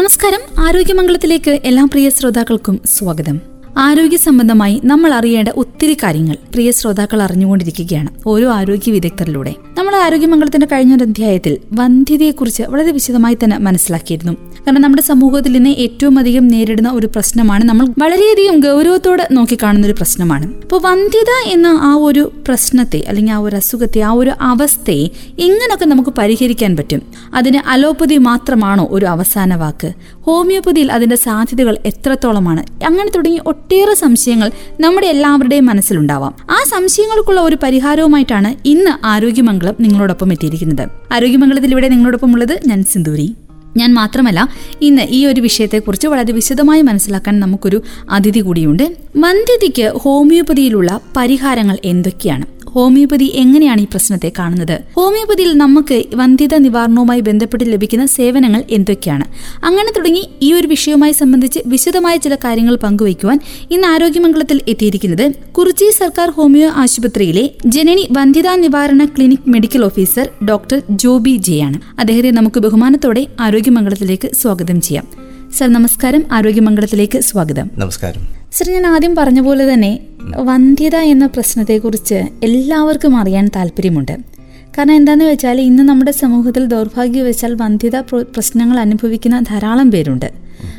[0.00, 0.60] നമസ്കാരം.
[0.60, 3.40] ആരോഗ്യമംഗളത്തിലേക്ക് എല്ലാ പ്രിയ ശ്രോതാക്കൾക്കും സ്വാഗതം.
[3.78, 9.54] ആരോഗ്യ സംബന്ധമായി നമ്മൾ അറിയേണ്ട ഒത്തിരി കാര്യങ്ങൾ പ്രിയ ശ്രോതാക്കൾ അറിഞ്ഞുകൊണ്ടിരിക്കുകയാണ് ഓരോ ആരോഗ്യ വിദഗ്ധരിലൂടെ.
[9.80, 14.32] നമ്മൾ ആരോഗ്യമംഗളത്തിന്റെ കഴിഞ്ഞൊരു അധ്യായത്തിൽ വന്ധ്യതയെക്കുറിച്ച് വളരെ വിശദമായി തന്നെ മനസ്സിലാക്കിയിരുന്നു.
[14.32, 20.60] കാരണം നമ്മുടെ സമൂഹത്തിൽ ഇന്ന് ഏറ്റവും അധികം നേരിടുന്ന ഒരു പ്രശ്നമാണ് നമ്മൾ വളരെയധികം ഗൗരവത്തോടെ നോക്കിക്കാണുന്ന ഒരു പ്രശ്നമാണ്.
[20.62, 25.06] അപ്പോൾ വന്ധ്യത എന്ന ആ ഒരു പ്രശ്നത്തെ അല്ലെങ്കിൽ ആ ഒരു അസുഖത്തെ ആ ഒരു അവസ്ഥയെ
[25.38, 27.02] എങ്ങനെയൊക്കെ നമുക്ക് പരിഹരിക്കാൻ പറ്റും?
[27.34, 29.92] അതിന് അലോപ്പതി മാത്രമാണോ ഒരു അവസാന വാക്ക്?
[30.22, 32.84] ഹോമിയോപ്പതിയിൽ അതിന്റെ സാധ്യതകൾ എത്രത്തോളമാണ്?
[32.84, 36.34] അങ്ങനെ തുടങ്ങി ഒട്ടേറെ സംശയങ്ങൾ നമ്മുടെ എല്ലാവരുടെയും മനസ്സിലുണ്ടാവാം.
[36.50, 40.88] ആ സംശയങ്ങൾക്കുള്ള ഒരു പരിഹാരവുമായിട്ടാണ് ഇന്ന് ആരോഗ്യമംഗളം നിങ്ങളോടൊപ്പം എത്തിയിരിക്കുന്നത്.
[41.12, 43.34] ആരോഗ്യമംഗളത്തിൽ ഇവിടെ നിങ്ങളോടൊപ്പം ഉള്ളത് ഞാൻ സിന്ദൂരി.
[43.76, 44.48] ഞാൻ മാത്രമല്ല
[44.80, 48.96] ഇന്ന് ഈ ഒരു വിഷയത്തെക്കുറിച്ച് വളരെ വിശദമായി മനസ്സിലാക്കാൻ നമുക്കൊരു അതിഥി കൂടിയുണ്ട്.
[49.16, 52.46] മന്ദിതിക്ക് ഹോമിയോപ്പതിയിലുള്ള പരിഹാരങ്ങൾ എന്തൊക്കെയാണ്?
[52.72, 54.78] ഹോമിയോപ്പതി എങ്ങനെയാണ് ഈ പ്രശ്നത്തെ കാണുന്നത്?
[54.96, 59.24] ഹോമിയോപതിയിൽ നമുക്ക് വന്ധ്യത നിവാരണവുമായി ബന്ധപ്പെട്ട് ലഭിക്കുന്ന സേവനങ്ങൾ എന്തൊക്കെയാണ്?
[59.64, 63.40] അങ്ങനെ തുടങ്ങി ഈ ഒരു വിഷയവുമായി സംബന്ധിച്ച് വിശദമായ ചില കാര്യങ്ങൾ പങ്കുവയ്ക്കുവാൻ
[63.70, 71.36] ഇന്ന് ആരോഗ്യമംഗളത്തിൽ എത്തിയിരിക്കുന്നത് കുറിച്ചി സർക്കാർ ഹോമിയോ ആശുപത്രിയിലെ ജനനി വന്ധ്യതാ നിവാരണ clinic medical officer doctor Joby
[71.36, 75.06] J ആണ് അദ്ദേഹത്തെ നമുക്ക് ബഹുമാനത്തോടെ ആരോഗ്യമംഗളത്തിലേക്ക് സ്വാഗതം ചെയ്യാം.
[75.58, 76.24] സർ നമസ്കാരം.
[76.32, 77.70] ആരോഗ്യമംഗളത്തിലേക്ക് സ്വാഗതം.
[77.78, 78.39] നമസ്കാരം.
[78.52, 80.00] സർ ഞാൻ ആദ്യം പറഞ്ഞ പോലെ തന്നെ
[80.36, 84.16] വന്ധ്യത എന്ന പ്രശ്നത്തെക്കുറിച്ച് എല്ലാവർക്കും അറിയാൻ താല്പര്യമുണ്ട്.
[84.78, 87.96] കാരണം എന്താണെന്ന് വെച്ചാൽ ഇന്ന് നമ്മുടെ സമൂഹത്തിൽ ദൗർഭാഗ്യവശാൽ വന്ധ്യത
[88.34, 90.26] പ്രശ്നങ്ങൾ അനുഭവിക്കുന്ന ധാരാളം പേരുണ്ട്.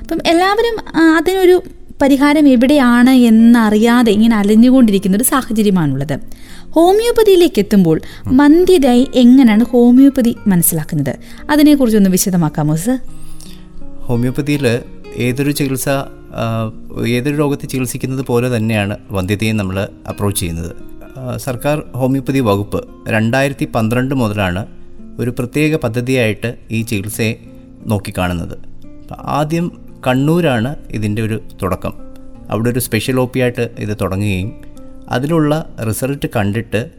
[0.02, 0.76] അപ്പം എല്ലാവരും
[1.18, 1.64] അതിനൊരു
[2.02, 6.20] പരിഹാരം എവിടെയാണ് എന്നറിയാതെ ഇങ്ങനെ അലഞ്ഞുകൊണ്ടിരിക്കുന്ന ഒരു സാഹചര്യമാണുള്ളത്.
[6.70, 11.16] ഹോമിയോപ്പതിയിലേക്ക് എത്തുമ്പോൾ വന്ധ്യതയായി എങ്ങനെയാണ് ഹോമിയോപ്പതി മനസ്സിലാക്കുന്നത്?
[11.50, 12.98] അതിനെക്കുറിച്ചൊന്ന് വിശദമാക്കാമോ സർ?
[14.00, 14.80] ഹോമിയോപ്പതിയിൽ
[15.18, 15.90] ഏതൊരു ചികിത്സ
[17.08, 20.76] ഏതൊരു രോഗത്തെ ചികിത്സിക്കുന്നത് പോലെ തന്നെയാണ് വന്ധ്യതയെ നമ്മൾ അപ്രോച്ച് ചെയ്യുന്നത്.
[21.38, 24.68] സർക്കാർ ഹോമിയോപ്പതി വകുപ്പ് രണ്ടായിരത്തി പന്ത്രണ്ട് മുതലാണ്
[25.20, 27.34] ഒരു പ്രത്യേക പദ്ധതിയായിട്ട് ഈ ചികിത്സയെ
[27.86, 28.58] നോക്കിക്കാണുന്നത്.
[29.20, 31.94] ആദ്യം കണ്ണൂരാണ് ഇതിന്റെ ഒരു തുടക്കം.
[32.50, 34.54] അവിടെ ഒരു സ്പെഷ്യൽ ഒ ആയിട്ട് ഇത് തുടങ്ങുകയും
[35.10, 36.92] അതിലുള്ള റിസൾട്ട് കണ്ടിട്ട്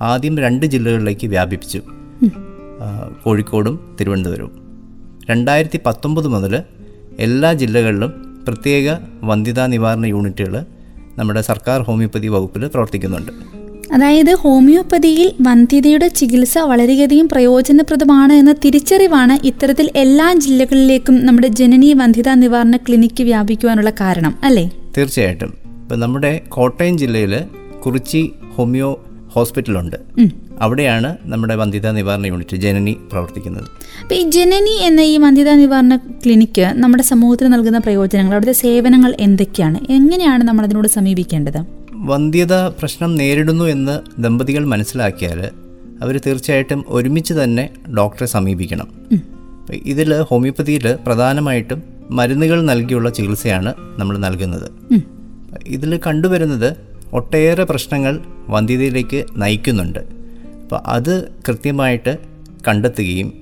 [0.00, 1.82] ആദ്യം രണ്ട് ജില്ലകളിലേക്ക് വ്യാപിപ്പിച്ചു.
[3.24, 4.52] കോഴിക്കോടും തിരുവനന്തപുരവും.
[5.30, 6.62] രണ്ടായിരത്തി പത്തൊമ്പത് മുതൽ
[7.18, 10.64] എല്ലാ ജില്ലകളിലും പ്രത്യേക വന്ധ്യതാ നിവാരണ യൂണിറ്റുകൾ
[11.18, 13.32] നമ്മുടെ സർക്കാർ ഹോമിയോപ്പതി വകുപ്പിൽ പ്രവർത്തിക്കുന്നുണ്ട്.
[13.94, 22.76] അതായത് ഹോമിയോപ്പതിയിൽ വന്ധ്യതയുടെ ചികിത്സ വളരെയധികം പ്രയോജനപ്രദമാണ് എന്ന തിരിച്ചറിവാണ് ഇത്തരത്തിൽ എല്ലാ ജില്ലകളിലേക്കും നമ്മുടെ ജനനി വന്ധ്യതാ നിവാരണ
[22.76, 24.70] ക്ലിനിക്ക് വ്യാപിക്കുവാനുള്ള കാരണം അല്ലേ?
[24.98, 25.54] തീർച്ചയായിട്ടും.
[25.82, 27.40] ഇപ്പം നമ്മുടെ കോട്ടയം ജില്ലയിൽ
[27.86, 29.96] കുറിച്ചി ഹോമിയോ ഹോസ്പിറ്റലുണ്ട്.
[30.60, 33.64] അവിടെയാണ് നമ്മുടെ വന്ധ്യത നിവാരണ യൂണിറ്റ് ജനനി പ്രവർത്തിക്കുന്നത്.
[34.00, 39.78] അപ്പൊ ഈ ജനനി എന്ന ഈ വന്ധ്യത നിവാരണ ക്ലിനിക്ക് നമ്മുടെ സമൂഹത്തിന് നൽകുന്ന പ്രയോജനങ്ങൾ അവിടുത്തെ സേവനങ്ങൾ എന്തൊക്കെയാണ്?
[39.90, 41.60] എങ്ങനെയാണ് നമ്മൾ അതിനോട് സമീപിക്കേണ്ടത്?
[41.94, 45.40] വന്ധ്യത പ്രശ്നം നേരിടുന്നു എന്ന് ദമ്പതികൾ മനസ്സിലാക്കിയാൽ
[46.02, 47.68] അവർ തീർച്ചയായിട്ടും ഒരുമിച്ച് തന്നെ
[47.98, 48.88] ഡോക്ടറെ സമീപിക്കണം.
[49.72, 54.68] ഇതിൽ ഹോമിയോപ്പതിയിൽ പ്രധാനമായിട്ടും മരുന്നുകൾ നൽകിയുള്ള ചികിത്സയാണ് നമ്മൾ നൽകുന്നത്.
[55.66, 59.98] ഇതിൽ കണ്ടുവരുന്നത് ഒട്ടേറെ പ്രശ്നങ്ങൾ വന്ധ്യതയിലേക്ക് നയിക്കുന്നുണ്ട്.
[59.98, 62.18] അപ്പോൾ അത് കൃത്യമായിട്ട്
[62.68, 63.32] കണ്ടെത്തുകയും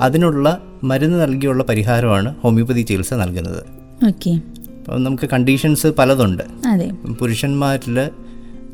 [0.00, 3.62] അതിനുള്ള മരുന്ന് നൽകിയുള്ള പരിഹാരമാണ് ഹോമിയോപ്പതി ചികിത്സ നൽകുന്നത്.
[4.06, 4.30] ഓക്കെ.
[4.78, 6.42] അപ്പോൾ നമുക്ക് കണ്ടീഷൻസ് പലതുണ്ട്.
[7.18, 8.10] പുരുഷന്മാരിൽ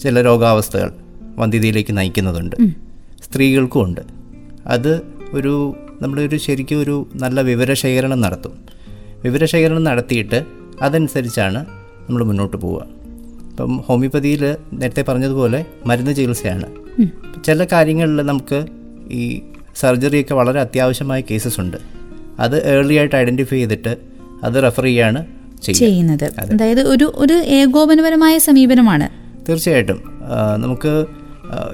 [0.03, 0.93] ചില രോഗാവസ്ഥകൾ
[1.37, 2.57] വന്ധ്യതയിലേക്ക് നയിക്കുന്നതുണ്ട്.
[3.25, 4.01] സ്ത്രീകൾക്കും ഉണ്ട്.
[4.67, 8.53] അത് ഒരു നമ്മളൊരു ശരിക്കും ഒരു നല്ല വിവരശേഖരണം നടത്തും.
[9.25, 10.45] വിവരശേഖരണം നടത്തിയിട്ട്
[10.83, 11.67] അതനുസരിച്ചാണ്
[12.09, 13.06] നമ്മൾ മുന്നോട്ട് പോവുക.
[13.56, 16.65] ഇപ്പം ഹോമിയോപ്പതിയിൽ നേരത്തെ പറഞ്ഞതുപോലെ മരുന്ന് ചികിത്സയാണ്.
[17.44, 18.67] ചില കാര്യങ്ങളിൽ നമുക്ക്
[19.11, 19.43] ഈ
[19.77, 21.77] സർജറിയൊക്കെ വളരെ അത്യാവശ്യമായ കേസസ് ഉണ്ട്
[22.41, 23.97] അത് ഏർലി ആയിട്ട് ഐഡന്റിഫൈ ചെയ്തിട്ട്
[24.45, 25.27] അത് റെഫർ ചെയ്യാണ്
[25.62, 26.25] ചെയ്യുന്നത്.
[26.25, 29.09] അതായത് ഒരു ഒരു ഏകോപനപരമായ സമീപനമാണ്.
[29.49, 30.21] തീർച്ചയായിട്ടും.
[30.56, 31.06] നമുക്ക്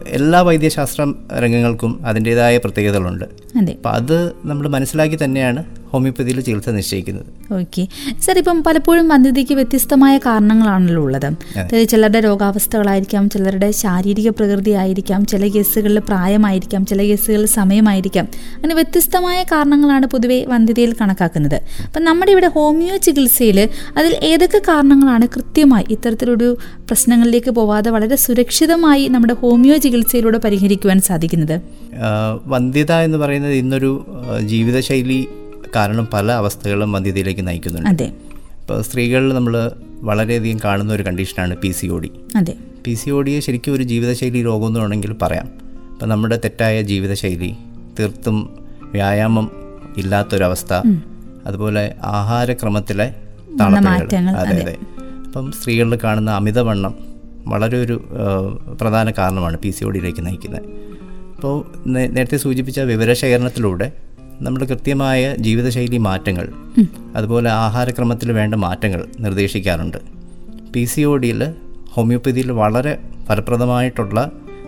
[0.06, 1.03] എല്ലാ വൈദ്യശാസ്ത്ര
[1.38, 3.25] രംഗങ്ങൾക്കും അതിന്റെതായ പ്രത്യേകതകളുണ്ട്.
[3.71, 7.26] അപ്പം അത് നമ്മൾ മനസ്സിലാക്കി തന്നെയാണ് ഹോമിയോപ്പതിയിൽ ചികിത്സ നിശ്ചയിക്കുന്നത്.
[7.54, 7.86] ഓക്കെ.
[8.26, 11.28] സർ ഇപ്പം പലപ്പോഴും വന്ധ്യതയ്ക്ക് വ്യത്യസ്തമായ കാരണങ്ങളാണല്ലോ ഉള്ളത്.
[11.84, 18.28] ചിലരുടെ രോഗാവസ്ഥകളായിരിക്കാം ചിലരുടെ ശാരീരിക പ്രകൃതി ആയിരിക്കാം ചില കേസുകളിൽ പ്രായമായിരിക്കാം ചില കേസുകളിൽ സമയമായിരിക്കാം.
[18.54, 21.59] അങ്ങനെ വ്യത്യസ്തമായ കാരണങ്ങളാണ് പൊതുവെ വന്ധ്യതയിൽ കണക്കാക്കുന്നത്.
[21.84, 26.56] അപ്പം നമ്മുടെ ഇവിടെ ഹോമിയോ ചികിത്സയിൽ അതിൽ ഏതൊക്കെ കാരണങ്ങളാണ് കൃത്യമായി ഇത്തരത്തിലൊരു
[26.86, 31.60] പ്രശ്നങ്ങളിലേക്ക് പോവാതെ വളരെ സുരക്ഷിതമായി നമ്മുടെ ഹോമിയോ ചികിത്സയിലൂടെ പരിഹരിക്കുവാൻ സാധിക്കുന്നത്?
[32.47, 33.92] വന്ധ്യത എന്ന് പറയുന്നത് ഇന്നൊരു
[34.42, 35.21] ജീവിതശൈലി
[35.77, 37.89] കാരണം പല അവസ്ഥകളും വന്ധ്യതയിലേക്ക് നയിക്കുന്നുണ്ട്.
[37.89, 38.04] അതെ.
[38.60, 42.10] ഇപ്പോൾ സ്ത്രീകളിൽ നമ്മൾ വളരെയധികം കാണുന്ന ഒരു കണ്ടീഷനാണ് പി സി ഒ ഡി.
[42.36, 42.54] അതെ.
[42.84, 45.48] പി സി ഒ ഡിയെ ശരിക്കും ഒരു ജീവിതശൈലി രോഗം എന്ന് വേണമെങ്കിൽ പറയാം.
[45.92, 47.54] ഇപ്പം നമ്മുടെ തെറ്റായ ജീവിതശൈലി
[48.01, 49.51] തീർത്തും വ്യായാമം
[49.97, 50.72] ഇല്ലാത്തൊരവസ്ഥ
[51.47, 53.15] അതുപോലെ ആഹാരക്രമത്തിലെ
[53.63, 54.77] അതെ അതെ.
[55.27, 56.95] അപ്പം സ്ത്രീകളിൽ കാണുന്ന അമിതവണ്ണം
[57.47, 58.04] വളരെ ഒരു
[58.80, 60.63] പ്രധാന കാരണമാണ് പി സി ഒ ഡിയിലേക്ക് നയിക്കുന്നത്.
[61.34, 63.92] അപ്പോൾ നേരത്തെ സൂചിപ്പിച്ച വിവരശേഖരണത്തിലൂടെ
[64.44, 66.47] നമ്മൾ കൃത്യമായ ജീവിതശൈലി മാറ്റങ്ങൾ
[67.16, 69.98] അതുപോലെ ആഹാരക്രമത്തിൽ വേണ്ട മാറ്റങ്ങൾ നിർദ്ദേശിക്കാറുണ്ട്.
[70.74, 71.42] പി സി ഒ ഡിയിൽ
[71.94, 72.92] ഹോമിയോപ്പതിയിൽ വളരെ
[73.28, 74.18] ഫലപ്രദമായിട്ടുള്ള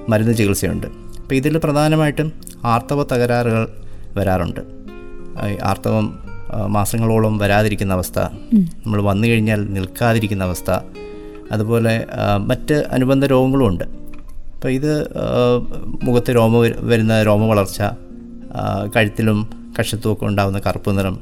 [0.09, 0.87] മരുന്ന് ചികിത്സയുണ്ട്.
[1.23, 2.29] അപ്പോൾ ഇതിൽ പ്രധാനമായിട്ടും
[2.65, 3.65] ആർത്തവ തകരാറുകൾ
[4.19, 4.61] വരാറുണ്ട്.
[5.63, 6.07] ആർത്തവം
[6.69, 8.19] മാസങ്ങളോളം വരാതിരിക്കുന്ന അവസ്ഥ
[8.85, 10.71] നമ്മൾ വന്നു കഴിഞ്ഞാൽ നിൽക്കാതിരിക്കുന്ന അവസ്ഥ
[11.53, 11.95] അതുപോലെ
[12.51, 13.85] മറ്റ് അനുബന്ധ രോഗങ്ങളും ഉണ്ട്.
[14.55, 14.93] അപ്പോൾ ഇത്
[16.03, 16.57] മുഖത്ത് രോമ
[16.91, 17.83] വരുന്ന രോമ വളർച്ച
[18.97, 21.17] കഴുത്തിലും കഷത്തുമൊക്കെ ഉണ്ടാകുന്ന കറുപ്പ് നിറം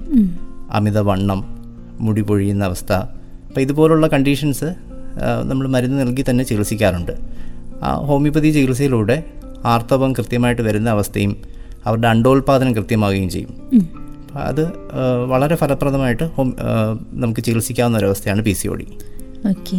[0.72, 1.40] അമിതവണ്ണം
[2.00, 2.92] മുടി പൊഴിയുന്ന അവസ്ഥ.
[3.48, 4.68] അപ്പോൾ ഇതുപോലുള്ള കണ്ടീഷൻസ്
[5.44, 7.12] നമ്മൾ മരുന്ന് നൽകി തന്നെ ചികിത്സിക്കാറുണ്ട്.
[7.82, 9.24] ആ ഹോമിയോപ്പതി ചികിത്സയിലൂടെ
[9.64, 11.36] ആർത്തവം കൃത്യമായിട്ട് വരുന്ന അവസ്ഥയും
[11.86, 13.50] അവരുടെ അണ്ടോൽപാദനം കൃത്യമാവുകയും ചെയ്യും.
[14.34, 14.62] അത്
[15.26, 16.56] വളരെ ഫലപ്രദമായിട്ട് ഹോം
[17.12, 18.86] നമുക്ക് ചികിത്സിക്കാവുന്ന ഒരവസ്ഥയാണ് P C O D.
[19.50, 19.78] Okay.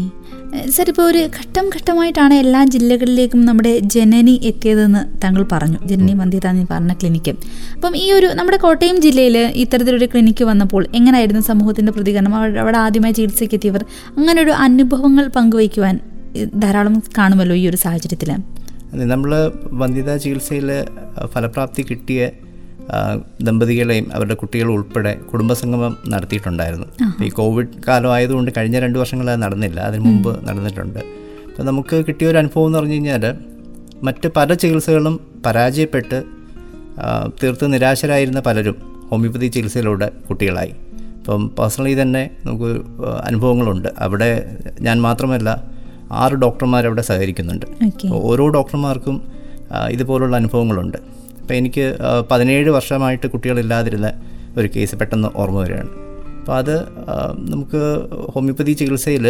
[0.75, 5.79] Sir ഇപ്പോൾ ഒരു ഘട്ടം ഘട്ടമായിട്ടാണ് എല്ലാ ജില്ലകളിലേക്കും നമ്മുടെ ജനനി എത്തിയതെന്ന് താങ്കൾ പറഞ്ഞു.
[5.89, 7.31] ജനനി മന്ദിതാന്ന് പറഞ്ഞ ക്ലിനിക്ക്.
[7.75, 12.35] അപ്പം ഈ ഒരു നമ്മുടെ കോട്ടയം ജില്ലയിൽ ഇത്തരത്തിലൊരു ക്ലിനിക്ക് വന്നപ്പോൾ എങ്ങനെയായിരുന്നു സമൂഹത്തിന്റെ പ്രതികരണം?
[12.63, 13.83] അവിടെ ആദ്യമായി ചികിത്സയ്ക്ക് എത്തിയവർ
[14.17, 15.97] അങ്ങനെ ഒരു അനുഭവങ്ങൾ പങ്കുവയ്ക്കുവാൻ
[16.63, 18.31] ധാരാളം കാണുമല്ലോ ഈ ഒരു സാഹചര്യത്തിൽ?
[18.93, 19.31] അതെ നമ്മൾ
[19.81, 20.69] വന്ധ്യതാ ചികിത്സയിൽ
[21.33, 22.21] ഫലപ്രാപ്തി കിട്ടിയ
[23.41, 26.87] ദമ്പതികളെയും അവരുടെ കുട്ടികളും ഉൾപ്പെടെ കുടുംബസംഗമം നടത്തിയിട്ടുണ്ടായിരുന്നു.
[27.23, 29.79] ഈ കോവിഡ് കാലം ആയതുകൊണ്ട് കഴിഞ്ഞ രണ്ട് വർഷങ്ങൾ അത് നടന്നില്ല.
[29.79, 30.99] അതിന് മുമ്പ് നടന്നിട്ടുണ്ട്.
[31.49, 33.35] അപ്പോൾ നമുക്ക് കിട്ടിയ ഒരു അനുഭവം എന്ന് പറഞ്ഞു കഴിഞ്ഞാൽ
[34.03, 36.23] മറ്റ് പല ചികിത്സകളും പരാജയപ്പെട്ട്
[37.43, 38.75] തീർത്ത് നിരാശരായിരുന്ന പലരും
[39.11, 40.73] ഹോമിയോപ്പതി ചികിത്സയിലൂടെ കുട്ടികളായി.
[41.17, 42.81] ഇപ്പം പേഴ്സണലി തന്നെ നമുക്ക്
[43.23, 43.89] അനുഭവങ്ങളുണ്ട്.
[43.99, 45.49] അവിടെ ഞാൻ മാത്രമല്ല
[46.11, 47.65] ആറ് ഡോക്ടർമാർ അവിടെ സഹകരിക്കുന്നുണ്ട്
[48.11, 49.21] ഓരോ ഡോക്ടർമാർക്കും
[49.89, 50.97] ഇതുപോലുള്ള അനുഭവങ്ങളുണ്ട്.
[51.43, 51.85] അപ്പോൾ എനിക്ക്
[52.31, 54.09] പതിനേഴ് വർഷമായിട്ട് കുട്ടികളില്ലാതിരുന്ന
[54.57, 55.89] ഒരു കേസ് പെട്ടെന്ന് ഓർമ്മ വരികയാണ്.
[56.39, 56.75] അപ്പോൾ അത്
[57.53, 57.81] നമുക്ക്
[58.33, 59.25] ഹോമിയോപ്പതി ചികിത്സയിൽ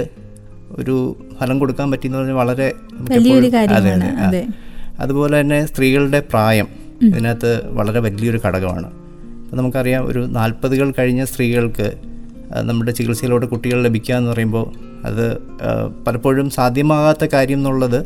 [0.71, 0.95] ഒരു
[1.39, 2.67] ഫലം കൊടുക്കാൻ പറ്റിയെന്ന് പറഞ്ഞാൽ വളരെ
[3.77, 3.91] അതെ,
[4.27, 4.43] അതെ,
[4.99, 6.67] അതുപോലെ തന്നെ സ്ത്രീകളുടെ പ്രായം
[7.01, 8.87] ഇതിനകത്ത് വളരെ വലിയൊരു ഘടകമാണ്.
[9.43, 11.87] അപ്പോൾ നമുക്കറിയാം ഒരു നാൽപ്പതുകൾ കഴിഞ്ഞ സ്ത്രീകൾക്ക്
[12.61, 14.65] നമ്മുടെ ചികിത്സയിലൂടെ കുട്ടികൾ ലഭിക്കുക എന്ന് പറയുമ്പോൾ
[15.05, 15.25] അത്
[16.07, 17.99] പലപ്പോഴും സാധ്യമാകാത്ത കാര്യം എന്നുള്ളത്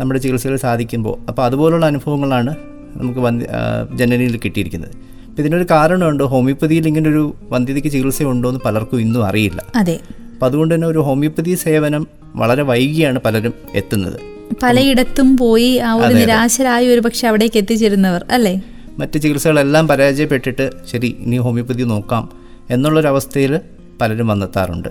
[0.00, 1.16] നമ്മുടെ ചികിത്സയിൽ സാധിക്കുമ്പോൾ.
[1.28, 2.54] അപ്പോൾ അതുപോലുള്ള അനുഭവങ്ങളാണ്
[2.96, 3.46] നമുക്ക് വന്ധ്യ
[3.94, 4.90] ജനനിയിൽ കിട്ടിയിരിക്കുന്നത്.
[5.26, 6.24] അപ്പം ഇതിനൊരു കാരണമുണ്ട്?
[6.24, 9.64] ഹോമിയോപ്പതിയിൽ ഇങ്ങനെ ഒരു വന്ധ്യതയ്ക്ക് ചികിത്സ ഉണ്ടോ എന്ന് പലർക്കും ഇന്നും അറിയില്ല.
[9.74, 10.00] അതെ.
[10.34, 12.06] അപ്പം അതുകൊണ്ട് തന്നെ ഒരു ഹോമിയോപ്പതി സേവനം
[12.36, 14.20] വളരെ വൈകിയാണ് പലരും എത്തുന്നത്.
[14.62, 18.60] പലയിടത്തും പോയി ആ ഒരു നിരാശരായ ഒരു പക്ഷെ അവിടേക്ക് എത്തിച്ചേരുന്നവർ അല്ലേ?
[18.98, 22.30] മറ്റ് ചികിത്സകളെല്ലാം പരാജയപ്പെട്ടിട്ട് ശരി ഇനി ഹോമിയോപ്പതി നോക്കാം
[22.70, 23.60] എന്നുള്ളൊരവസ്ഥയിൽ
[24.00, 24.88] പലരും വന്നെത്താറുണ്ട്.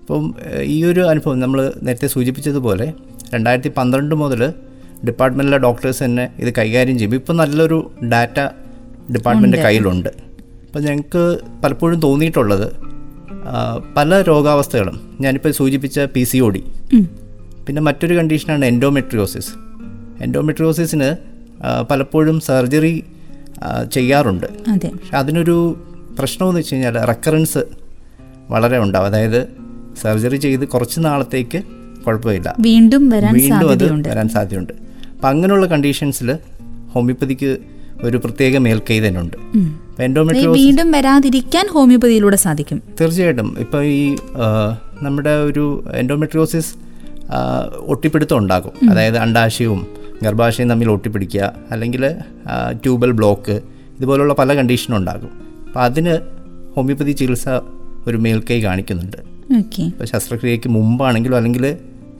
[0.00, 2.92] അപ്പം ഈ ഒരു അനുഭവം നമ്മൾ നേരത്തെ സൂചിപ്പിച്ചതുപോലെ
[3.34, 4.52] രണ്ടായിരത്തി പന്ത്രണ്ട് മുതൽ
[5.06, 7.14] ഡിപ്പാർട്ട്മെന്റിലെ ഡോക്ടേഴ്സ് തന്നെ ഇത് കൈകാര്യം ചെയ്യും.
[7.14, 7.78] ഇപ്പം നല്ലൊരു
[8.12, 8.38] ഡാറ്റ
[9.12, 10.10] ഡിപ്പാർട്ട്മെന്റ് കയ്യിലുണ്ട്.
[10.66, 11.22] അപ്പോൾ ഞങ്ങൾക്ക്
[11.64, 12.66] പലപ്പോഴും തോന്നിയിട്ടുള്ളത്
[13.96, 16.62] പല രോഗാവസ്ഥകളും ഞാനിപ്പോൾ സൂചിപ്പിച്ച പി സി ഒ ഡി
[17.66, 19.52] പിന്നെ മറ്റൊരു കണ്ടീഷനാണ് എൻഡോമെട്രിയോസിസ്
[20.22, 21.10] എൻഡോമെട്രിയോസിസിന്
[21.90, 22.94] പലപ്പോഴും സർജറി
[23.92, 24.46] ചെയ്യാറുണ്ട്.
[24.66, 25.56] പക്ഷെ അതിനൊരു
[26.18, 27.62] പ്രശ്നമെന്ന് വെച്ച് കഴിഞ്ഞാൽ റെക്കറൻസ്
[28.50, 29.06] വളരെ ഉണ്ടാവും.
[29.06, 29.40] അതായത്
[30.02, 31.60] സർജറി ചെയ്ത് കുറച്ച് നാളത്തേക്ക്
[32.06, 32.48] കുഴപ്പമില്ല.
[32.60, 33.02] വീണ്ടും
[33.32, 34.72] വീണ്ടും അത് വരാൻ സാധ്യതയുണ്ട്.
[35.24, 36.38] അപ്പം അങ്ങനെയുള്ള കണ്ടീഷൻസിൽ
[36.92, 37.56] ഹോമിയോപ്പതിക്ക്
[38.02, 39.36] ഒരു പ്രത്യേക മേൽക്കൈ തന്നെ ഉണ്ട്
[40.48, 42.82] വീണ്ടും വരാതിരിക്കാൻ ഹോമിയോപ്പതിയിലൂടെ സാധിക്കും.
[43.00, 43.56] തീർച്ചയായിട്ടും.
[43.60, 44.16] ഇപ്പം ഈ
[45.02, 46.74] നമ്മുടെ ഒരു എൻഡോമെട്രിയോസിസ്
[47.76, 48.90] ഒട്ടിപ്പിടുത്തം ഉണ്ടാകും.
[48.90, 49.86] അതായത് അണ്ടാശയവും
[50.22, 52.10] ഗർഭാശയം തമ്മിൽ ഒട്ടിപ്പിടിക്കുക അല്ലെങ്കിൽ
[52.72, 53.60] ട്യൂബൽ ബ്ലോക്ക്
[53.98, 55.32] ഇതുപോലുള്ള പല കണ്ടീഷനും ഉണ്ടാകും.
[55.66, 56.18] അപ്പം അതിന്
[56.76, 57.48] ഹോമിയോപ്പതി ചികിത്സ
[58.06, 59.16] ഒരു മേൽക്കൈ കാണിക്കുന്നുണ്ട്.
[59.80, 61.76] ഇപ്പോൾ ശസ്ത്രക്രിയയ്ക്ക് മുമ്പാണെങ്കിലും അല്ലെങ്കിൽ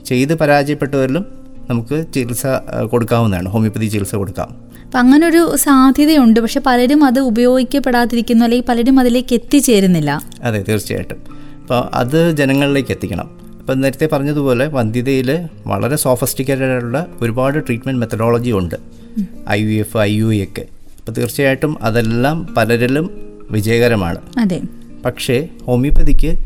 [0.07, 2.47] ചെയ്ത് പരാജയപ്പെട്ടവരിലും നമുക്ക് ചികിത്സ
[2.91, 3.49] കൊടുക്കാവുന്നതാണ്.
[3.49, 4.65] ഹോമിയോപ്പതി ചികിത്സ കൊടുക്കാം.
[4.85, 6.41] അപ്പം അങ്ങനെ ഒരു സാധ്യതയുണ്ട്.
[6.41, 10.23] പക്ഷെ പലരും അത് ഉപയോഗിക്കപ്പെടാതിരിക്കുന്നു അല്ലെങ്കിൽ പലരും അതിലേക്ക് എത്തിച്ചേരുന്നില്ല.
[10.43, 11.17] അതെ തീർച്ചയായിട്ടും.
[11.61, 13.45] അപ്പോൾ അത് ജനങ്ങളിലേക്ക് എത്തിക്കണം.
[13.61, 18.75] ഇപ്പം നേരത്തെ പറഞ്ഞതുപോലെ വന്ധ്യതയിൽ വളരെ സോഫസ്റ്റിക്കേറ്റഡ് ആയിട്ടുള്ള ഒരുപാട് ട്രീറ്റ്മെന്റ് മെത്തഡോളജി ഉണ്ട്.
[19.51, 20.67] I U F I U ഒക്കെ.
[20.99, 23.11] അപ്പോൾ തീർച്ചയായിട്ടും അതെല്ലാം പലരിലും
[23.51, 24.19] വിജയകരമാണ്.
[24.39, 24.63] അതെ.
[25.05, 26.39] പക്ഷേ ഹോമിയോപ്പതിക്ക്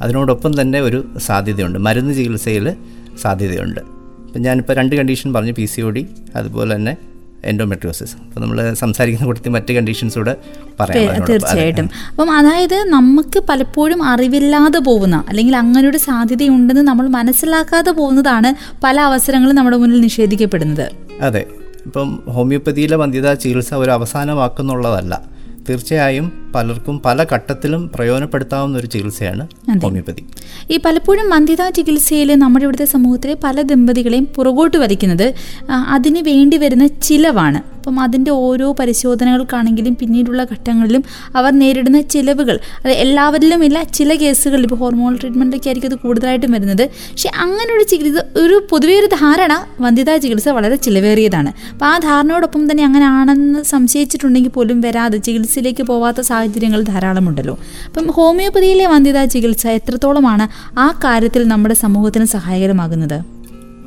[0.00, 1.78] അതിനോടൊപ്പം തന്നെ ഒരു സാധ്യതയുണ്ട്.
[1.78, 2.74] മരുന്ന് ചികിത്സയിൽ
[3.22, 4.01] സാധ്യതയുണ്ട്.
[4.32, 6.96] ഇപ്പം ഞാനിപ്പോൾ രണ്ട് കണ്ടീഷൻ പറഞ്ഞു പി സി ഒ ഡി അതുപോലെ തന്നെ
[7.44, 10.36] എൻഡോമെട്രിയോസിസ് അപ്പോൾ നമ്മൾ സംസാരിക്കുന്ന കൂട്ടത്തിൽ മറ്റ് കണ്ടീഷൻസ് കൂടെ
[10.80, 11.24] പറയാം.
[11.24, 11.90] തീർച്ചയായിട്ടും.
[12.10, 19.56] അപ്പം അതായത് നമുക്ക് പലപ്പോഴും അറിവില്ലാതെ പോകുന്ന അല്ലെങ്കിൽ അങ്ങനെ ഒരു സാധ്യതയുണ്ടെന്ന് നമ്മൾ മനസ്സിലാക്കാതെ പോകുന്നതാണ് പല അവസരങ്ങളും
[19.56, 20.92] നമ്മുടെ മുന്നിൽ നിഷേധിക്കപ്പെടുന്നത്.
[21.20, 21.46] അതെ.
[21.86, 25.22] ഇപ്പം ഹോമിയോപ്പതിയിലെ വന്ധ്യതാ ചികിത്സ ഒരു അവസാനമാക്കുന്നുള്ളതല്ല
[25.68, 29.46] തീർച്ചയായും പലർക്കും പല ഘട്ടത്തിലും പ്രയോജനപ്പെടുത്താവുന്ന ഒരു ചികിത്സയാണ്
[29.82, 30.24] ഹോമിയോപ്പതി.
[30.70, 35.34] ഈ പലപ്പോഴും മന്ദിതാ ചികിത്സയിൽ നമ്മുടെ ഇവിടുത്തെ സമൂഹത്തിലെ പല ദമ്പതികളെയും പുറകോട്ട് വലിക്കുന്നത്
[35.70, 37.72] അതിന് വേണ്ടി വരുന്ന ചിലവാണ്.
[37.76, 41.04] അപ്പം അതിന്റെ ഓരോ പരിശോധനകൾക്കാണെങ്കിലും പിന്നീടുള്ള ഘട്ടങ്ങളിലും
[41.36, 46.84] അവർ നേരിടുന്ന ചിലവുകൾ അത് എല്ലാവരിലും ഇല്ല ചില കേസുകളിൽ ഇപ്പോൾ ഹോർമോൺ ട്രീറ്റ്മെന്റൊക്കെ ആയിരിക്കും അത് കൂടുതലായിട്ടും വരുന്നത്.
[47.10, 51.52] പക്ഷേ അങ്ങനെയുള്ള ചികിത്സ ഒരു പൊതുവേ ഒരു ധാരണ വന്ധ്യതാ ചികിത്സ വളരെ ചിലവേറിയതാണ്.
[51.72, 57.58] അപ്പോൾ ആ ധാരണയോടൊപ്പം തന്നെ അങ്ങനെ ആണെന്ന് സംശയിച്ചിട്ടുണ്ടെങ്കിൽ പോലും വരാതെ ചികിത്സയിലേക്ക് പോവാത്ത സാഹചര്യങ്ങൾ ധാരാളമുണ്ടല്ലോ.
[57.86, 60.44] അപ്പം ഹോമിയോപ്പതിയിലെ വന്ധ്യതാ ചികിത്സ എത്രത്തോളമാണ്
[60.78, 63.22] ആ കാര്യത്തിൽ നമ്മുടെ സമൂഹത്തിന് സഹായകരമാകുന്നത്?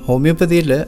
[0.05, 0.83] ഹോമിയോപ്പതിയിൽ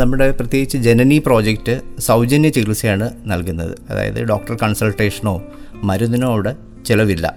[0.00, 3.72] നമ്മുടെ പ്രത്യേകിച്ച് ജനനി പ്രോജക്റ്റ് സൗജന്യ ചികിത്സയാണ് നൽകുന്നത്.
[3.90, 5.42] അതായത് ഡോക്ടർ കൺസൾട്ടേഷനോ
[5.84, 6.54] മരുന്നിനോ അവിടെ
[6.86, 7.34] ചിലവില്ല.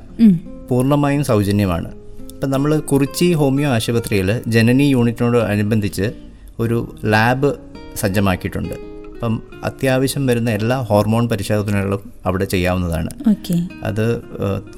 [0.70, 1.92] പൂർണമായും സൗജന്യമാണ്.
[2.32, 6.12] ഇപ്പം നമ്മൾ കുറിച്ചി ഹോമിയോ ആശുപത്രിയിൽ ജനനി യൂണിറ്റിനോട് അനുബന്ധിച്ച്
[6.60, 7.54] ഒരു ലാബ്
[7.96, 8.88] സജ്ജമാക്കിയിട്ടുണ്ട്.
[9.20, 13.10] അപ്പം അത്യാവശ്യം വരുന്ന എല്ലാ ഹോർമോൺ പരിശോധനകളും അവിടെ ചെയ്യാവുന്നതാണ്.
[13.30, 13.68] ഓക്കെ.
[13.84, 14.22] അത്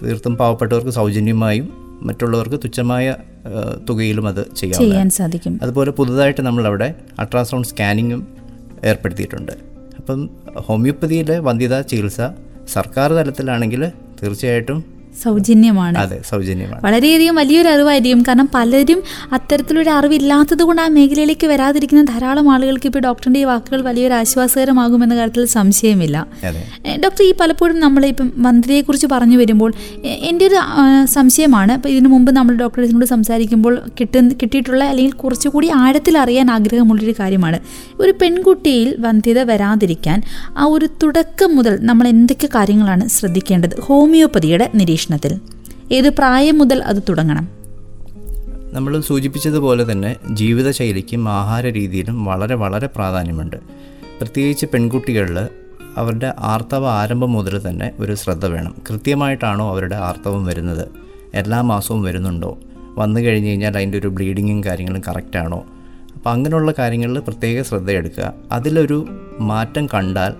[0.03, 1.67] തീർത്തും പാവപ്പെട്ടവർക്ക് സൗജന്യമായും
[2.01, 3.15] മറ്റുള്ളവർക്ക് തുച്ഛമായ
[3.89, 5.59] തുകയിലും അത് ചെയ്യാൻ സാധിക്കും.
[5.61, 8.27] അതുപോലെ പുതുതായിട്ട് നമ്മളവിടെ അൾട്രാസൗണ്ട് സ്കാനിങ്ങും
[8.83, 9.51] ഏർപ്പെടുത്തിയിട്ടുണ്ട്.
[9.99, 12.21] അപ്പം ഹോമിയോപ്പതിയിലെ വന്ധ്യതാ ചികിത്സ
[12.67, 13.91] സർക്കാർ തലത്തിലാണെങ്കിൽ
[14.23, 15.97] തീർച്ചയായിട്ടും സൗജന്യമാണ്.
[15.97, 16.81] അതെ സൗജന്യമാണ്.
[16.85, 18.21] വളരെയധികം വലിയൊരു അറിവായിരിക്കും.
[18.27, 18.99] കാരണം പലരും
[19.33, 25.45] അത്തരത്തിലൊരു അറിവില്ലാത്തത് കൊണ്ട് ആ മേഖലയിലേക്ക് വരാതിരിക്കുന്ന ധാരാളം ആളുകൾക്ക് ഇപ്പോൾ ഡോക്ടറിന്റെ ഈ വാക്കുകൾ വലിയൊരു ആശ്വാസകരമാകുമെന്ന കാര്യത്തിൽ
[25.45, 26.27] സംശയമില്ല.
[27.03, 29.73] ഡോക്ടർ ഈ പലപ്പോഴും നമ്മൾ ഇപ്പം മന്ത്രിയെക്കുറിച്ച് പറഞ്ഞു വരുമ്പോൾ
[30.05, 30.59] എന്റെ ഒരു
[31.05, 31.73] സംശയമാണ്.
[31.73, 37.59] ഇപ്പം ഇതിനു മുമ്പ് നമ്മൾ ഡോക്ടേഴ്സിനോട് സംസാരിക്കുമ്പോൾ കിട്ടുന്ന കിട്ടിയിട്ടുള്ള അല്ലെങ്കിൽ കുറച്ചുകൂടി ആഴത്തിൽ അറിയാൻ ആഗ്രഹമുള്ളൊരു കാര്യമാണ്.
[37.99, 40.21] ഒരു പെൺകുട്ടിയിൽ വന്ധ്യത വരാതിരിക്കാൻ
[40.57, 43.81] ആ ഒരു തുടക്കം മുതൽ നമ്മൾ എന്തൊക്കെ കാര്യങ്ങളാണ് ശ്രദ്ധിക്കേണ്ടത്?
[43.81, 44.69] ഹോമിയോപ്പതിയുടെ
[45.01, 45.39] നിരീക്ഷണത്തിൽ
[45.93, 47.47] ഏത് പ്രായം മുതൽ അത് തുടങ്ങണം?
[48.73, 53.55] നമ്മൾ സൂചിപ്പിച്ചതുപോലെ തന്നെ ജീവിതശൈലിക്കും ആഹാര രീതിയിലും വളരെ വളരെ പ്രാധാന്യമുണ്ട്.
[54.21, 55.39] പ്രത്യേകിച്ച് പെൺകുട്ടികളിൽ
[55.97, 58.75] അവരുടെ ആർത്തവ ആരംഭം മുതൽ തന്നെ ഒരു ശ്രദ്ധ വേണം.
[58.89, 60.87] കൃത്യമായിട്ടാണോ അവരുടെ ആർത്തവം വരുന്നത്?
[61.33, 62.57] എല്ലാ മാസവും വരുന്നുണ്ടോ?
[62.97, 65.63] വന്നു കഴിഞ്ഞ് കഴിഞ്ഞാൽ അതിന്റെ ഒരു ബ്ലീഡിങ്ങും കാര്യങ്ങളും കറക്റ്റാണോ?
[66.15, 69.07] അപ്പോൾ അങ്ങനെയുള്ള കാര്യങ്ങളിൽ പ്രത്യേക ശ്രദ്ധയെടുക്കുക അതിലൊരു
[69.39, 70.33] മാറ്റം കണ്ടാൽ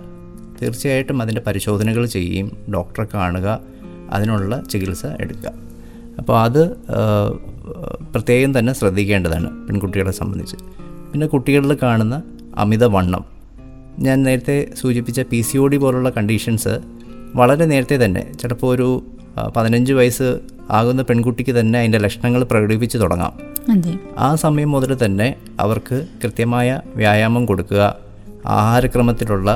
[0.62, 3.71] തീർച്ചയായിട്ടും അതിന്റെ പരിശോധനകൾ ചെയ്യുകയും ഡോക്ടറെ കാണുക.
[4.12, 5.52] അതിനുള്ള ചികിത്സ എടുക്കുക.
[6.18, 6.62] അപ്പോൾ അത്
[8.12, 10.56] പ്രത്യേകം തന്നെ ശ്രദ്ധിക്കേണ്ടതാണ് പെൺകുട്ടികളെ സംബന്ധിച്ച്.
[11.12, 12.22] പിന്നെ കുട്ടികളിൽ കാണുന്ന
[12.56, 13.24] അമിതവണ്ണം.
[13.98, 16.80] ഞാൻ നേരത്തെ സൂചിപ്പിച്ച പി സി ഒ ഡി പോലുള്ള കണ്ടീഷൻസ്
[17.34, 18.88] വളരെ നേരത്തെ തന്നെ ചിലപ്പോൾ ഒരു
[19.56, 20.40] പതിനഞ്ച് വയസ്സ്
[20.70, 23.32] ആകുന്ന പെൺകുട്ടിക്ക് തന്നെ അതിന്റെ ലക്ഷണങ്ങൾ പ്രകടിപ്പിച്ച് തുടങ്ങാം.
[24.18, 27.96] ആ സമയം മുതൽ തന്നെ അവർക്ക് കൃത്യമായ വ്യായാമം കൊടുക്കുക
[28.46, 29.50] ആഹാരക്രമത്തിലുള്ള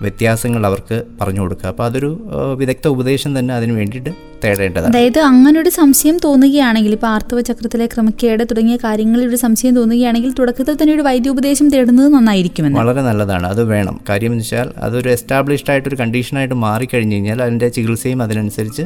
[0.00, 1.68] വ്യത്യാസങ്ങൾ അവർക്ക് പറഞ്ഞു കൊടുക്കുക.
[1.68, 2.10] അപ്പോൾ അതൊരു
[2.56, 4.10] വിദഗ്ധ ഉപദേശം തന്നെ അതിന് വേണ്ടിയിട്ട്
[4.44, 4.92] തേടേണ്ടതാണ്.
[4.92, 10.94] അതായത് അങ്ങനൊരു സംശയം തോന്നുകയാണെങ്കിൽ ഇപ്പോൾ ആർത്തവ ചക്രത്തിലെ ക്രമക്കേട് തുടങ്ങിയ കാര്യങ്ങളിൽ ഒരു സംശയം തോന്നുകയാണെങ്കിൽ തുടക്കത്തിൽ തന്നെ
[10.94, 12.78] ഒരു വൈദ്യ വൈദ്യോപദേശം തേടുന്നത് നന്നായിരിക്കുമെന്ന്.
[12.78, 13.46] വളരെ നല്ലതാണ്.
[13.46, 14.00] അത് വേണം.
[14.08, 18.82] കാര്യം എന്ന് വെച്ചാൽ അതൊരു എസ്റ്റാബ്ലിഷ്ഡ് ആയിട്ടൊരു കണ്ടീഷനായിട്ട് മാറിക്കഴിഞ്ഞ് കഴിഞ്ഞാൽ അതിന്റെ ചികിത്സയും അതിനനുസരിച്ച്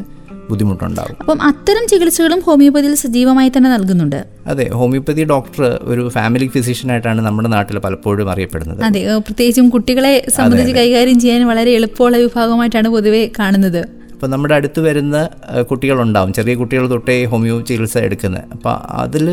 [0.50, 1.16] ബുദ്ധിമുട്ടുണ്ടാകും.
[1.20, 4.26] അപ്പം അത്തരം ചികിത്സകളും ഹോമിയോപ്പതിയിൽ സജീവമായി തന്നെ നൽകുന്നുണ്ട്.
[4.46, 8.84] അതെ ഹോമിയോപ്പതി ഡോക്ടർ ഒരു ഫാമിലി ഫിസിഷ്യനായിട്ടാണ് നമ്മുടെ നാട്ടിൽ പലപ്പോഴും അറിയപ്പെടുന്നത്.
[8.84, 13.82] അതെ പ്രത്യേകിച്ചും കുട്ടികളെ സംബന്ധിച്ച് കൈകാര്യം ചെയ്യാൻ വളരെ എളുപ്പമുള്ള വിഭാഗമായിട്ടാണ് പൊതുവെ കാണുന്നത്.
[14.12, 15.28] അപ്പോൾ നമ്മുടെ അടുത്ത് വരുന്ന
[15.70, 16.32] കുട്ടികളുണ്ടാവും.
[16.32, 18.44] ചെറിയ കുട്ടികൾ തൊട്ടേ ഹോമിയോ ചികിത്സ എടുക്കുന്നത്.
[18.52, 19.26] അപ്പോൾ അതിൽ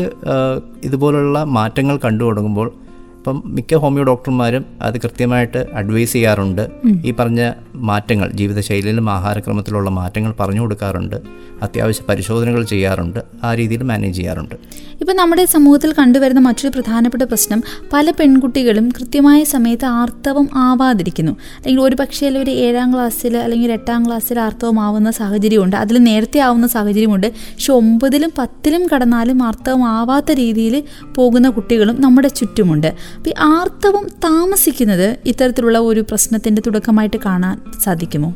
[0.84, 2.72] ഇതുപോലുള്ള മാറ്റങ്ങൾ കണ്ടു തുടങ്ങുമ്പോൾ
[3.20, 6.68] ഇപ്പം മിക്ക ഹോമിയോ ഡോക്ടർമാരും അത് കൃത്യമായിട്ട് അഡ്വൈസ് ചെയ്യാറുണ്ട്.
[7.04, 11.16] ഈ പറഞ്ഞ മാറ്റങ്ങൾ ജീവിതശൈലിയിലും ആഹാരക്രമത്തിലുള്ള മാറ്റങ്ങൾ പറഞ്ഞു കൊടുക്കാറുണ്ട്.
[11.62, 13.18] അത്യാവശ്യ പരിശോധനകൾ ചെയ്യാറുണ്ട്.
[13.44, 14.54] ആ രീതിയിൽ മാനേജ് ചെയ്യാറുണ്ട്.
[15.00, 17.62] ഇപ്പം നമ്മുടെ സമൂഹത്തിൽ കണ്ടുവരുന്ന മറ്റൊരു പ്രധാനപ്പെട്ട പ്രശ്നം
[17.92, 21.32] പല പെൺകുട്ടികളും കൃത്യമായ സമയത്ത് ആർത്തവം ആവാതിരിക്കുന്നു.
[21.32, 25.76] അല്ലെങ്കിൽ ഒരു പക്ഷേ ഒരു ഏഴാം ക്ലാസ്സിൽ അല്ലെങ്കിൽ എട്ടാം ക്ലാസ്സിൽ ആർത്തവം ആവുന്ന സാഹചര്യമുണ്ട്.
[25.76, 27.26] അതിൽ നേരത്തെ ആവുന്ന സാഹചര്യമുണ്ട്.
[27.26, 30.82] പക്ഷെ ഒമ്പതിലും പത്തിലും കടന്നാലും ആർത്തവം ആവാത്ത രീതിയിൽ
[31.14, 32.94] പോകുന്ന കുട്ടികളും നമ്മുടെ ചുറ്റുമുണ്ട്.
[33.16, 38.30] അപ്പോൾ ഈ ആർത്തവം താമസിക്കുന്നത് ഇത്തരത്തിലുള്ള ഒരു പ്രശ്നത്തിന്റെ തുടക്കമായിട്ട് കാണാൻ സാധിക്കുമോ?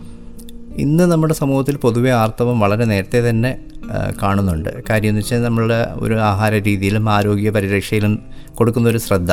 [0.76, 3.58] ഇന്ന് നമ്മുടെ സമൂഹത്തിൽ പൊതുവെ ആർത്തവം വളരെ നേരത്തെ തന്നെ
[4.22, 4.70] കാണുന്നുണ്ട്.
[4.90, 8.22] കാര്യം എന്ന് വെച്ചാൽ നമ്മളുടെ ഒരു ആഹാര രീതിയിലും ആരോഗ്യ പരിരക്ഷയിലും
[8.54, 9.32] കൊടുക്കുന്ന ഒരു ശ്രദ്ധ.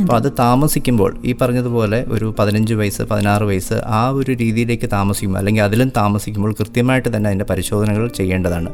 [0.00, 5.62] അപ്പോൾ അത് താമസിക്കുമ്പോൾ ഈ പറഞ്ഞതുപോലെ ഒരു പതിനഞ്ച് വയസ്സ് പതിനാറ് വയസ്സ് ആ ഒരു രീതിയിലേക്ക് താമസിക്കുമ്പോൾ അല്ലെങ്കിൽ
[5.62, 8.70] അതിലും താമസിക്കുമ്പോൾ കൃത്യമായിട്ട് തന്നെ അതിന്റെ പരിശോധനകൾ ചെയ്യേണ്ടതാണ്.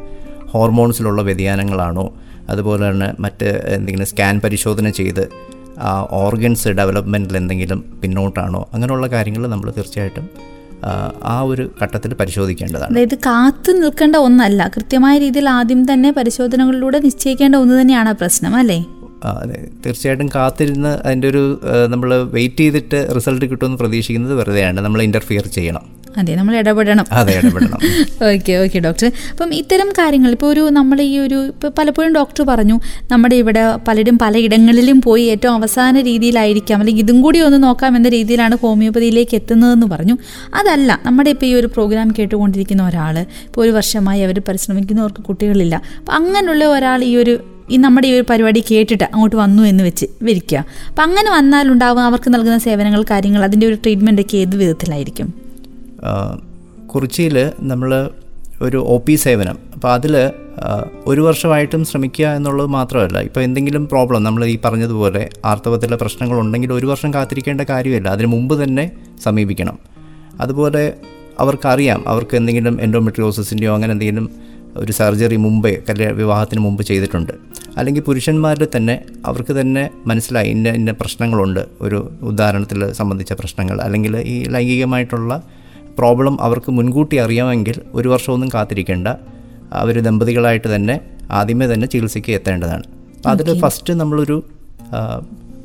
[0.50, 2.14] ഹോർമോൺസിലുള്ള വ്യതിയാനങ്ങളാണോ
[2.50, 5.24] അതുപോലെ തന്നെ മറ്റ് എന്തെങ്കിലും സ്കാൻ പരിശോധന ചെയ്ത്
[6.10, 10.28] ഓർഗൻസ് ഡെവലപ്മെന്റിൽ എന്തെങ്കിലും പിന്നോട്ടാണോ അങ്ങനെയുള്ള കാര്യങ്ങൾ നമ്മൾ തീർച്ചയായിട്ടും
[11.22, 12.92] ആ, ഒരു ഘട്ടത്തിൽ പരിശോധിക്കേണ്ടതാണ്.
[12.92, 18.84] അതായത് കാത്തു നിൽക്കേണ്ട ഒന്നല്ല കൃത്യമായ രീതിയിൽ ആദ്യം തന്നെ പരിശോധനകളിലൂടെ നിശ്ചയിക്കേണ്ട ഒന്ന് തന്നെയാണ് പ്രശ്നം അല്ലേ?
[19.24, 19.68] അതെ.
[19.86, 24.80] തീർച്ചയായിട്ടും കാത്തിരുന്ന് അതിന്റെ ഒരു നമ്മൾ വെയിറ്റ് ചെയ്തിട്ട് റിസൾട്ട് കിട്ടുമെന്ന് പ്രതീക്ഷിക്കുന്നത് വെറുതെയാണ്.
[24.80, 25.84] നമ്മൾ ഇന്റർഫിയർ ചെയ്യണം.
[26.20, 27.06] അതെ നമ്മൾ ഇടപെടണം.
[27.20, 27.80] അതെ ഇടപെടണം.
[28.30, 32.76] ഓക്കെ ഓക്കെ ഡോക്ടർ അപ്പം ഇത്തരം കാര്യങ്ങൾ ഇപ്പോൾ ഒരു നമ്മൾ ഈ ഒരു ഇപ്പോൾ പലപ്പോഴും ഡോക്ടർ പറഞ്ഞു
[33.12, 38.54] നമ്മുടെ ഇവിടെ പലരും പലയിടങ്ങളിലും പോയി ഏറ്റവും അവസാന രീതിയിലായിരിക്കാം അല്ലെങ്കിൽ ഇതും കൂടി ഒന്ന് നോക്കാം എന്ന രീതിയിലാണ്
[38.62, 40.16] ഹോമിയോപ്പതിയിലേക്ക് എത്തുന്നതെന്ന് പറഞ്ഞു.
[40.54, 43.18] അതല്ല നമ്മുടെ ഇപ്പോൾ ഈ ഒരു പ്രോഗ്രാം കേട്ടുകൊണ്ടിരിക്കുന്ന ഒരാൾ
[43.48, 45.74] ഇപ്പോൾ ഒരു വർഷമായി അവർ പരിശ്രമിക്കുന്നവർക്ക് കുട്ടികളില്ല.
[45.98, 47.34] അപ്പം അങ്ങനെയുള്ള ഒരാൾ ഈ ഒരു
[47.70, 50.58] ഈ നമ്മുടെ ഈ ഒരു പരിപാടി കേട്ടിട്ട് അങ്ങോട്ട് വന്നു എന്ന് വെച്ച് വിരിക്കുക.
[50.88, 55.45] അപ്പം അങ്ങനെ വന്നാലുണ്ടാവും അവർക്ക് നൽകുന്ന സേവനങ്ങൾ കാര്യങ്ങൾ അതിന്റെ ഒരു ട്രീറ്റ്മെന്റ് ഒക്കെ ഏത് വിധത്തിലായിരിക്കും?
[56.86, 58.10] കുറിച്ചിയിൽ നമ്മൾ
[58.62, 59.56] ഒരു ഒ പി സേവനം.
[59.74, 60.32] അപ്പോൾ അതിൽ
[61.06, 67.14] ഒരു വർഷമായിട്ടും ശ്രമിക്കുക എന്നുള്ളത് മാത്രമല്ല ഇപ്പോൾ എന്തെങ്കിലും പ്രോബ്ലം നമ്മൾ ഈ പറഞ്ഞതുപോലെ ആർത്തവത്തിലെ പ്രശ്നങ്ങളുണ്ടെങ്കിൽ ഒരു വർഷം
[67.14, 68.92] കാത്തിരിക്കേണ്ട കാര്യമില്ല അതിന് മുമ്പ് തന്നെ
[69.24, 69.78] സമീപിക്കണം.
[70.40, 70.94] അതുപോലെ
[71.38, 74.30] അവർക്കറിയാം അവർക്ക് എന്തെങ്കിലും എൻഡോമെട്രിയോസിന്റെയോ അങ്ങനെ എന്തെങ്കിലും
[74.76, 77.32] ഒരു സർജറി മുമ്പേ കല്യാണ വിവാഹത്തിന് മുമ്പ് ചെയ്തിട്ടുണ്ട്.
[77.78, 84.44] അല്ലെങ്കിൽ പുരുഷന്മാരിൽ തന്നെ അവർക്ക് തന്നെ മനസ്സിലായി ഇന്ന ഇന്ന പ്രശ്നങ്ങളുണ്ട് ഒരു ഉദാഹരണത്തിൽ സംബന്ധിച്ച പ്രശ്നങ്ങൾ അല്ലെങ്കിൽ ഈ
[84.48, 85.42] ലൈംഗികമായിട്ടുള്ള
[85.98, 89.08] പ്രോബ്ലം അവർക്ക് മുൻകൂട്ടി അറിയാമെങ്കിൽ ഒരു വർഷമൊന്നും കാത്തിരിക്കേണ്ട.
[89.72, 91.00] അവർ ദമ്പതികളായിട്ട് തന്നെ
[91.30, 92.84] ആദ്യമേ തന്നെ ചികിത്സയ്ക്ക് എത്തേണ്ടതാണ്.
[93.26, 94.44] അതിൽ ഫസ്റ്റ് നമ്മളൊരു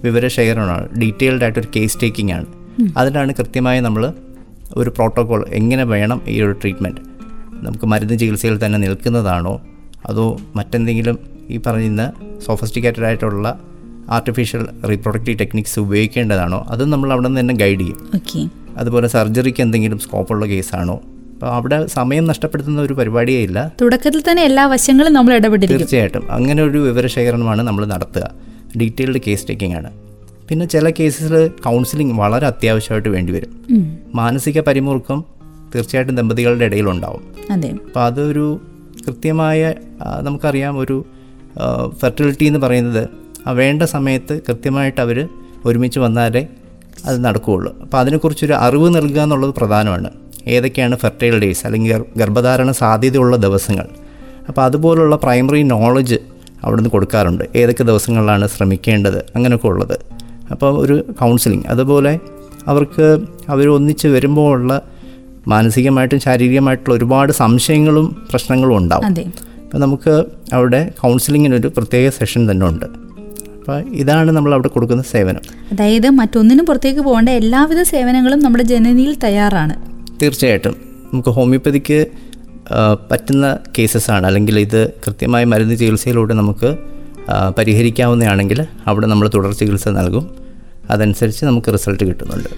[0.03, 0.85] വിവര വിവരശേഖരണമാണ്.
[0.99, 2.45] ഡീറ്റെയിൽഡ് ആയിട്ടൊരു കേസ് ടേക്കിംഗ് ആണ്.
[2.97, 4.13] അതിലാണ് കൃത്യമായി നമ്മൾ
[4.75, 7.01] ഒരു പ്രോട്ടോകോൾ എങ്ങനെ വേണം ഈ ഒരു ട്രീറ്റ്മെന്റ്
[7.65, 9.61] നമുക്ക് മരുന്ന് ചികിത്സയിൽ തന്നെ നിൽക്കുന്നതാണോ?
[10.05, 11.19] അതോ മറ്റെന്തെങ്കിലും
[11.49, 12.11] ഈ പറയുന്ന
[12.45, 13.59] സോഫിസ്റ്റിക്കേറ്റഡ് ആയിട്ടുള്ള
[14.09, 16.65] ആർട്ടിഫിഷ്യൽ റീപ്രൊഡക്റ്റീവ് ടെക്നിക്സ് ഉപയോഗിക്കേണ്ടതാണോ?
[16.69, 17.99] അതും നമ്മൾ അവിടെ നിന്ന് തന്നെ ഗൈഡ് ചെയ്യും.
[18.15, 21.01] ഓക്കെ അതുപോലെ സർജറിക്ക് എന്തെങ്കിലും സ്കോപ്പുള്ള കേസാണോ?
[21.33, 23.73] അപ്പോൾ അവിടെ സമയം നഷ്ടപ്പെടുത്തുന്ന ഒരു പരിപാടിയേ ഇല്ല.
[23.81, 25.79] തുടക്കത്തിൽ തന്നെ എല്ലാ വശങ്ങളും നമ്മൾ ഇടപെട്ടിരിക്കും.
[25.79, 26.31] തീർച്ചയായിട്ടും.
[26.31, 28.31] അങ്ങനെ ഒരു വിവരശേഖരണമാണ് നമ്മൾ നടത്തുക.
[28.81, 29.91] ഡീറ്റെയിൽഡ് കേസ് ടേക്കിംഗ് ആണ്.
[30.49, 33.51] പിന്നെ ചില കേസസിൽ കൗൺസിലിംഗ് വളരെ അത്യാവശ്യമായിട്ട് വേണ്ടിവരും.
[34.15, 35.23] മാനസിക പരിമുറുക്കം
[35.75, 37.23] തീർച്ചയായിട്ടും ദമ്പതികളുടെ ഇടയിലുണ്ടാവും.
[37.51, 37.69] അതെ.
[37.69, 38.61] അപ്പോൾ അതൊരു
[39.07, 39.73] കൃത്യമായ
[40.21, 41.05] നമുക്കറിയാം ഒരു
[41.99, 43.09] ഫെർട്ടിലിറ്റി എന്ന് പറയുന്നത്
[43.47, 45.27] ആ വേണ്ട സമയത്ത് കൃത്യമായിട്ട് അവർ
[45.65, 46.47] ഒരുമിച്ച് വന്നാലേ
[47.05, 47.79] അത് നടക്കുകയുള്ളൂ.
[47.81, 50.09] അപ്പോൾ അതിനെക്കുറിച്ചൊരു അറിവ് നൽകുക എന്നുള്ളത് പ്രധാനമാണ്.
[50.47, 53.85] ഏതൊക്കെയാണ് ഫെർട്ടൈൽ ഡേയ്സ് അല്ലെങ്കിൽ ഗർഭധാരണ സാധ്യതയുള്ള ദിവസങ്ങൾ?
[54.47, 56.15] അപ്പോൾ അതുപോലുള്ള പ്രൈമറി നോളജ്
[56.63, 57.43] അവിടുന്ന് കൊടുക്കാറുണ്ട്.
[57.55, 59.17] ഏതൊക്കെ ദിവസങ്ങളിലാണ് ശ്രമിക്കേണ്ടത്?
[59.17, 59.99] അങ്ങനെയൊക്കെ ഉള്ളത്.
[60.51, 62.19] അപ്പോൾ ഒരു കൗൺസിലിംഗ് അതുപോലെ
[62.67, 63.19] അവർക്ക്
[63.49, 64.81] അവർ ഒന്നിച്ച് വരുമ്പോൾ ഉള്ള
[65.47, 69.05] മാനസികമായിട്ടും ശാരീരികമായിട്ടുള്ള ഒരുപാട് സംശയങ്ങളും പ്രശ്നങ്ങളും ഉണ്ടാവും.
[69.63, 72.85] അപ്പോൾ നമുക്ക് അവിടെ കൗൺസിലിങ്ങിനൊരു പ്രത്യേക സെഷൻ തന്നെ ഉണ്ട്.
[73.71, 75.43] അപ്പോൾ ഇതാണ് നമ്മൾ അവിടെ കൊടുക്കുന്ന സേവനം.
[75.71, 79.75] അതായത് മറ്റൊന്നിനും പുറത്തേക്ക് പോകേണ്ട എല്ലാവിധ സേവനങ്ങളും നമ്മുടെ ജനനിയിൽ തയ്യാറാണ്.
[80.21, 80.73] തീർച്ചയായിട്ടും.
[81.11, 81.99] നമുക്ക് ഹോമിയോപ്പതിക്ക്
[83.11, 83.45] പറ്റുന്ന
[83.77, 84.25] കേസസാണ്.
[84.27, 86.71] അല്ലെങ്കിൽ ഇത് കൃത്യമായ മരുന്ന് ചികിത്സയിലൂടെ നമുക്ക്
[87.57, 90.25] പരിഹരിക്കാവുന്നതാണെങ്കിൽ അവിടെ നമ്മൾ തുടർ ചികിത്സ നൽകും.
[90.89, 92.51] അതനുസരിച്ച് നമുക്ക് റിസൾട്ട് കിട്ടുന്നുണ്ട്.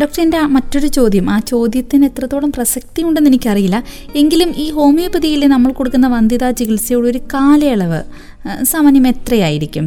[0.00, 1.26] ഡോക്ടർ എന്റെ മറ്റൊരു ചോദ്യം.
[1.30, 3.84] ആ ചോദ്യത്തിന് എത്രത്തോളം പ്രസക്തി ഉണ്ടെന്ന് എനിക്കറിയില്ല.
[4.22, 8.00] എങ്കിലും ഈ ഹോമിയോപ്പതിയിൽ നമ്മൾ കൊടുക്കുന്ന വന്ധ്യതാ ചികിത്സയുടെ ഒരു കാലയളവ്
[8.72, 9.86] സാമാന്യം എത്രയായിരിക്കും?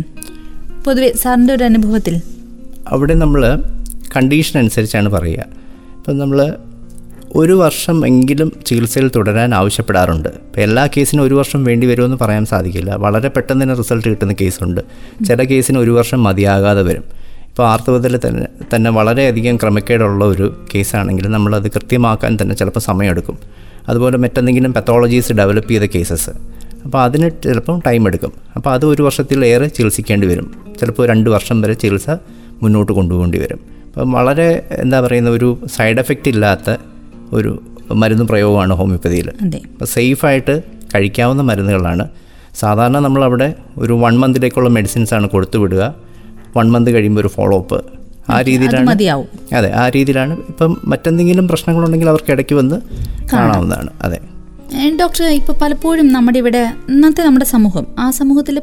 [0.89, 2.21] പൊതുവെ സാറിന്റെ ഒരു അനുഭവത്തിൽ?
[2.87, 3.63] അവിടെ നമ്മൾ
[4.15, 5.39] കണ്ടീഷൻ അനുസരിച്ചാണ് പറയുക.
[5.97, 6.53] ഇപ്പം നമ്മൾ
[7.35, 10.29] ഒരു വർഷം എങ്കിലും ചികിത്സയിൽ തുടരാൻ ആവശ്യപ്പെടാറുണ്ട്.
[10.29, 12.95] ഇപ്പോൾ എല്ലാ കേസിനും ഒരു വർഷം വേണ്ടി വരുമെന്ന് പറയാൻ സാധിക്കില്ല.
[12.95, 14.81] വളരെ പെട്ടെന്ന് തന്നെ റിസൾട്ട് കിട്ടുന്ന കേസുണ്ട്.
[15.27, 17.03] ചില കേസിന് ഒരു വർഷം മതിയാകാതെ വരും.
[17.49, 23.37] ഇപ്പോൾ ആർത്തവത്തിൽ തന്നെ തന്നെ വളരെയധികം ക്രമക്കേടുള്ള ഒരു കേസാണെങ്കിൽ നമ്മളത് കൃത്യമാക്കാൻ തന്നെ ചിലപ്പോൾ സമയമെടുക്കും.
[23.89, 26.29] അതുപോലെ മറ്റെന്തെങ്കിലും പെത്തോളജീസ് ഡെവലപ്പ് ചെയ്ത കേസസ്
[26.85, 28.31] അപ്പോൾ അതിന് ചിലപ്പം ടൈം എടുക്കും.
[28.55, 30.47] അപ്പോൾ അത് ഒരു വർഷത്തിലേറെ ചികിത്സിക്കേണ്ടി വരും.
[30.79, 32.09] ചിലപ്പോൾ രണ്ട് വർഷം വരെ ചികിത്സ
[32.63, 33.59] മുന്നോട്ട് കൊണ്ടുപോകേണ്ടി വരും.
[33.87, 36.77] അപ്പം വളരെ എന്താ പറയുന്ന ഒരു സൈഡ് എഫക്റ്റ് ഇല്ലാത്ത
[37.33, 37.61] ഒരു
[37.91, 39.29] മരുന്ന് പ്രയോഗമാണ് ഹോമിയോപ്പതിയിൽ.
[39.73, 40.63] അപ്പോൾ സേഫായിട്ട്
[40.95, 42.09] കഴിക്കാവുന്ന മരുന്നുകളാണ്.
[42.55, 45.95] സാധാരണ നമ്മളവിടെ ഒരു വൺ മന്തിലേക്കുള്ള മെഡിസിൻസാണ് കൊടുത്തു വിടുക.
[46.57, 47.79] വൺ മന്ത് കഴിയുമ്പോൾ ഒരു ഫോളോ അപ്പ്
[48.31, 48.89] ആ രീതിയിലാണ്
[49.57, 52.77] അതെ ആ രീതിയിലാണ് ഇപ്പം മറ്റെന്തെങ്കിലും പ്രശ്നങ്ങളുണ്ടെങ്കിൽ അവർക്ക് ഇടയ്ക്ക് വന്ന്
[53.33, 53.89] കാണാവുന്നതാണ്.
[54.01, 54.19] അതെ.
[54.77, 58.61] ഡോക്ടർ ഇപ്പോൾ പലപ്പോഴും നമ്മുടെ ഇവിടെ ഇന്നത്തെ നമ്മുടെ സമൂഹം ആ സമൂഹത്തിൽ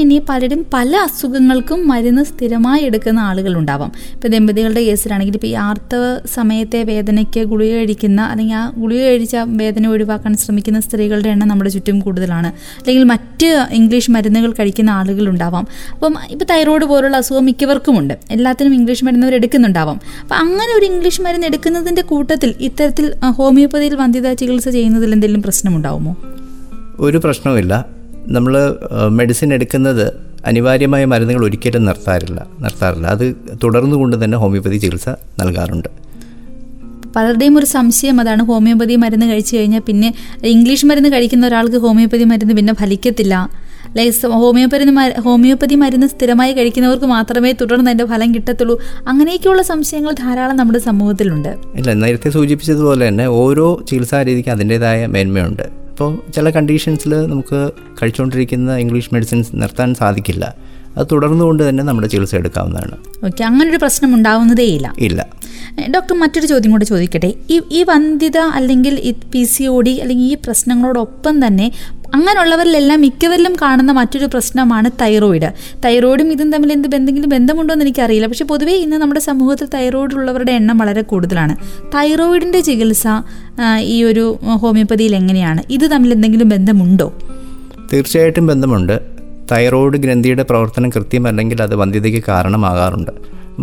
[0.00, 3.92] ഇനി പലരും പല അസുഖങ്ങൾക്കും മരുന്ന് സ്ഥിരമായി എടുക്കുന്ന ആളുകളുണ്ടാവാം.
[4.14, 9.86] ഇപ്പോൾ ദമ്പതികളുടെ കേസിലാണെങ്കിൽ ഇപ്പോൾ ഈ ആർത്തവ സമയത്തെ വേദനയ്ക്ക് ഗുളിക കഴിക്കുന്ന അല്ലെങ്കിൽ ആ ഗുളിക കഴിച്ച വേദന
[9.86, 12.46] ഒഴിവാക്കാൻ ശ്രമിക്കുന്ന സ്ത്രീകളുടെ എണ്ണം നമ്മുടെ ചുറ്റും കൂടുതലാണ്.
[12.78, 15.66] അല്ലെങ്കിൽ മറ്റ് ഇംഗ്ലീഷ് മരുന്നുകൾ കഴിക്കുന്ന ആളുകളുണ്ടാവാം.
[15.92, 20.00] അപ്പം ഇപ്പോൾ തൈറോയ്ഡ് പോലുള്ള അസുഖം മിക്കവർക്കുമുണ്ട് എല്ലാത്തിനും ഇംഗ്ലീഷ് മരുന്നവർ എടുക്കുന്നുണ്ടാവാം.
[20.20, 26.12] അപ്പം അങ്ങനെ ഒരു ഇംഗ്ലീഷ് മരുന്ന് എടുക്കുന്നതിന്റെ കൂട്ടത്തിൽ ഇത്തരത്തിൽ ഹോമിയോപ്പതിയിൽ വന്ധ്യതാ ചികിത്സ ചെയ്യുന്നതിൽ എന്തെങ്കിലും പ്രശ്നമുണ്ടാവുമോ?
[26.98, 27.74] ഒരു പ്രശ്നവുമില്ല.
[28.36, 28.52] നമ്മൾ
[29.08, 30.04] മെഡിസിൻ എടുക്കുന്നത്
[30.46, 33.06] അനിവാര്യമായ മരുന്നുകൾ ഒരിക്കലും നിർത്താറില്ല നിർത്താറില്ല.
[33.06, 33.24] അത്
[33.64, 35.08] തുടർന്നുകൊണ്ട് തന്നെ ഹോമിയോപ്പതി ചികിത്സ
[35.40, 35.88] നൽകാറുണ്ട്.
[37.16, 40.08] പലരുടെയും ഒരു സംശയം അതാണ് ഹോമിയോപ്പതി മരുന്ന് കഴിച്ചു കഴിഞ്ഞാൽ പിന്നെ
[40.54, 43.34] ഇംഗ്ലീഷ് മരുന്ന് കഴിക്കുന്ന ഒരാൾക്ക് ഹോമിയോപ്പതി മരുന്ന് പിന്നെ ഫലിക്കത്തില്ല.
[43.96, 44.84] ലൈക് സ- ഹോമിയോപ്പതി
[45.20, 48.80] ഹോമിയോപ്പതി മരുന്ന് സ്ഥിരമായി കഴിക്കുന്നവർക്ക് മാത്രമേ തുടർന്ന് അതിന്റെ ഫലം കിട്ടത്തുള്ളൂ.
[49.08, 51.56] അങ്ങനെയൊക്കെയുള്ള സംശയങ്ങൾ ധാരാളം നമ്മുടെ സമൂഹത്തിലുണ്ട്.
[51.74, 55.62] ഇല്ല നേരത്തെ സൂചിപ്പിച്ചതുപോലെ തന്നെ ഓരോ ചികിത്സാ രീതിക്ക് അതിന്റെതായ മേന്മയുണ്ട്.
[55.62, 57.70] അപ്പോൾ ചില കണ്ടീഷൻസിൽ നമുക്ക്
[58.02, 60.54] കഴിച്ചുകൊണ്ടിരിക്കുന്ന ഇംഗ്ലീഷ് മെഡിസിൻസ് നിർത്താൻ സാധിക്കില്ല.
[60.96, 62.96] അത് തുടർന്നുകൊണ്ട് തന്നെ നമ്മുടെ ചികിത്സ എടുക്കാവുന്നതാണ്.
[63.26, 64.94] ഓക്കെ ഒരു പ്രശ്നം ഉണ്ടാവുന്നതേ ഇല്ല.
[64.98, 65.26] ഇല്ല.
[65.90, 67.34] ഡോക്ടർ മറ്റൊരു ചോദ്യം കൂടെ ചോദിക്കട്ടെ.
[67.50, 71.72] ഈ ഈ വന്ധ്യത അല്ലെങ്കിൽ പി സി ഒ ഡി അല്ലെങ്കിൽ ഈ പ്രശ്നങ്ങളോടൊപ്പം തന്നെ
[72.14, 75.52] അങ്ങനെയുള്ളവരിലെല്ലാം മിക്കവരിലും കാണുന്ന മറ്റൊരു പ്രശ്നമാണ് തൈറോയിഡ്
[75.84, 78.26] തൈറോയിഡും ഇതും തമ്മിൽ എന്ത് എന്തെങ്കിലും ബന്ധമുണ്ടോ എന്ന് എനിക്കറിയില്ല.
[78.26, 81.56] പക്ഷെ പൊതുവേ ഇന്ന് നമ്മുടെ സമൂഹത്തിൽ തൈറോയിഡ് ഉള്ളവരുടെ എണ്ണം വളരെ കൂടുതലാണ്.
[81.94, 83.06] തൈറോയിഡിന്റെ ചികിത്സ
[83.78, 85.62] ഈ ഒരു ഹോമിയോപ്പതിയിൽ എങ്ങനെയാണ്?
[85.70, 87.14] ഇത് തമ്മിൽ എന്തെങ്കിലും ബന്ധമുണ്ടോ?
[87.92, 89.17] തീർച്ചയായിട്ടും ബന്ധമുണ്ട്.
[89.52, 93.10] തൈറോയ്ഡ് ഗ്രന്ഥിയുടെ പ്രവർത്തനം കൃത്യമല്ലെങ്കിൽ അത് വന്ധ്യതയ്ക്ക് കാരണമാകാറുണ്ട്.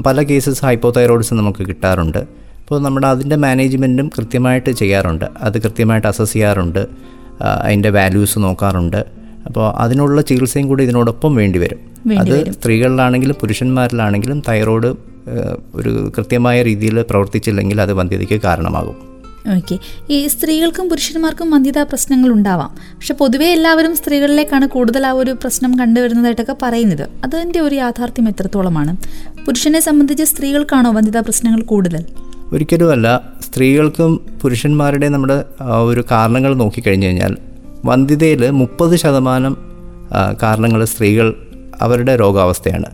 [0.01, 2.17] പല കേസസ് ഹൈപ്പോതൈറോയിഡ്സ് നമുക്ക് കിട്ടാറുണ്ട്.
[2.17, 5.25] അപ്പോൾ നമ്മുടെ അതിന്റെ മാനേജ്മെന്റും കൃത്യമായിട്ട് ചെയ്യാറുണ്ട്.
[5.41, 6.87] അത് കൃത്യമായിട്ട് അസസ് ചെയ്യാറുണ്ട്.
[7.41, 9.05] അതിന്റെ വാല്യൂസ് നോക്കാറുണ്ട്.
[9.45, 11.77] അപ്പോൾ അതിനുള്ള ചികിത്സയും കൂടി ഇതിനോടൊപ്പം വേണ്ടി വരും.
[12.19, 14.93] അത് സ്ത്രീകളിലാണെങ്കിലും പുരുഷന്മാരിലാണെങ്കിലും തൈറോയ്ഡ്
[15.75, 19.14] ഒരു കൃത്യമായ രീതിയിൽ പ്രവർത്തിച്ചില്ലെങ്കിൽ അത് വന്ധ്യതയ്ക്ക് കാരണമാകും.
[19.53, 19.77] ഓക്കെ
[20.09, 22.69] ഈ സ്ത്രീകൾക്കും പുരുഷന്മാർക്കും മന്ദ്യതാ പ്രശ്നങ്ങൾ ഉണ്ടാവാം.
[22.93, 27.09] പക്ഷെ പൊതുവേ എല്ലാവരും സ്ത്രീകളിലേക്കാണ് കൂടുതൽ ആ ഒരു പ്രശ്നം കണ്ടുവരുന്നതായിട്ടൊക്കെ പറയുന്നത്.
[27.23, 28.97] അതിന്റെ ഒരു യാഥാർത്ഥ്യം എത്രത്തോളമാണ്?
[29.45, 32.05] പുരുഷനെ സംബന്ധിച്ച് സ്ത്രീകൾക്കാണോ വന്ധ്യതാ പ്രശ്നങ്ങൾ കൂടുതൽ?
[32.51, 33.07] ഒരിക്കലുമല്ല.
[33.41, 37.37] സ്ത്രീകൾക്കും പുരുഷന്മാരുടെ നമ്മുടെ ഒരു കാരണങ്ങൾ നോക്കിക്കഴിഞ്ഞു കഴിഞ്ഞാൽ
[37.85, 39.57] വന്ധ്യതയിൽ മുപ്പത് ശതമാനം
[40.43, 41.35] കാരണങ്ങൾ സ്ത്രീകൾ
[41.81, 42.85] അവരുടെ രോഗാവസ്ഥയാണ്.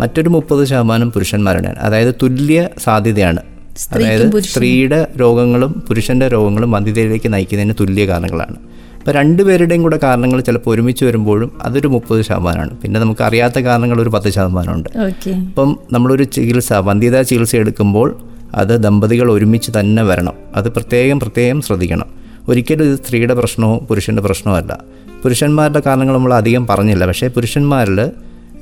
[0.00, 1.78] മറ്റൊരു മുപ്പത് ശതമാനം പുരുഷന്മാരുടെയാണ്.
[1.78, 3.42] അതായത് തുല്യ സാധ്യതയാണ്.
[3.78, 8.56] അതായത് സ്ത്രീയുടെ രോഗങ്ങളും പുരുഷന്റെ രോഗങ്ങളും വന്ധ്യതയിലേക്ക് നയിക്കുന്നതിന് തുല്യ കാരണങ്ങളാണ്.
[8.98, 12.78] അപ്പോൾ രണ്ടുപേരുടെയും കൂടെ കാരണങ്ങൾ ചിലപ്പോൾ ഒരുമിച്ച് വരുമ്പോഴും അതൊരു മുപ്പത് ശതമാനമാണ്.
[12.78, 14.98] പിന്നെ നമുക്ക് അറിയാത്ത കാരണങ്ങൾ ഒരു പത്ത് ശതമാനമുണ്ട്.
[15.46, 18.18] അപ്പം നമ്മളൊരു ചികിത്സ വന്ധ്യതാ ചികിത്സ എടുക്കുമ്പോൾ
[18.54, 20.32] അത് ദമ്പതികൾ ഒരുമിച്ച് തന്നെ വരണം.
[20.54, 22.04] അത് പ്രത്യേകം പ്രത്യേകം ശ്രദ്ധിക്കണം.
[22.48, 24.78] ഒരിക്കലും ഇത് സ്ത്രീയുടെ പ്രശ്നമോ പുരുഷന്റെ പ്രശ്നമോ അല്ല.
[25.22, 27.06] പുരുഷന്മാരുടെ കാരണങ്ങൾ നമ്മൾ അധികം പറഞ്ഞില്ല.
[27.06, 28.10] പക്ഷേ പുരുഷന്മാരിൽ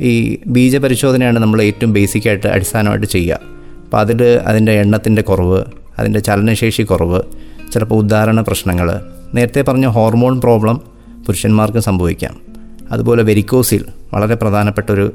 [0.01, 3.56] ഈ ബീജപരിശോധനയാണ് നമ്മൾ ഏറ്റവും ബേസിക്കായിട്ട് അടിസ്ഥാനമായിട്ട് ചെയ്യുക.
[3.87, 5.65] അപ്പോൾ അതിൽ അതിന്റെ എണ്ണത്തിന്റെ കുറവ്
[5.99, 7.21] അതിന്റെ ചലനശേഷി കുറവ്
[7.73, 9.01] ചിലപ്പോൾ ഉദാഹരണ പ്രശ്നങ്ങൾ
[9.35, 10.81] നേരത്തെ പറഞ്ഞ ഹോർമോൺ പ്രോബ്ലം
[11.27, 12.35] പുരുഷന്മാർക്ക് സംഭവിക്കാം.
[12.93, 15.13] അതുപോലെ വെരിക്കോസിൽ വളരെ പ്രധാനപ്പെട്ട ഒരു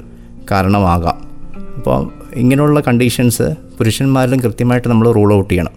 [0.50, 1.18] കാരണമാകാം.
[1.76, 3.42] അപ്പോൾ ഇങ്ങനെയുള്ള കണ്ടീഷൻസ്
[3.78, 5.72] പുരുഷന്മാരിലും കൃത്യമായിട്ട് നമ്മൾ റൂൾ ഔട്ട് ചെയ്യണം.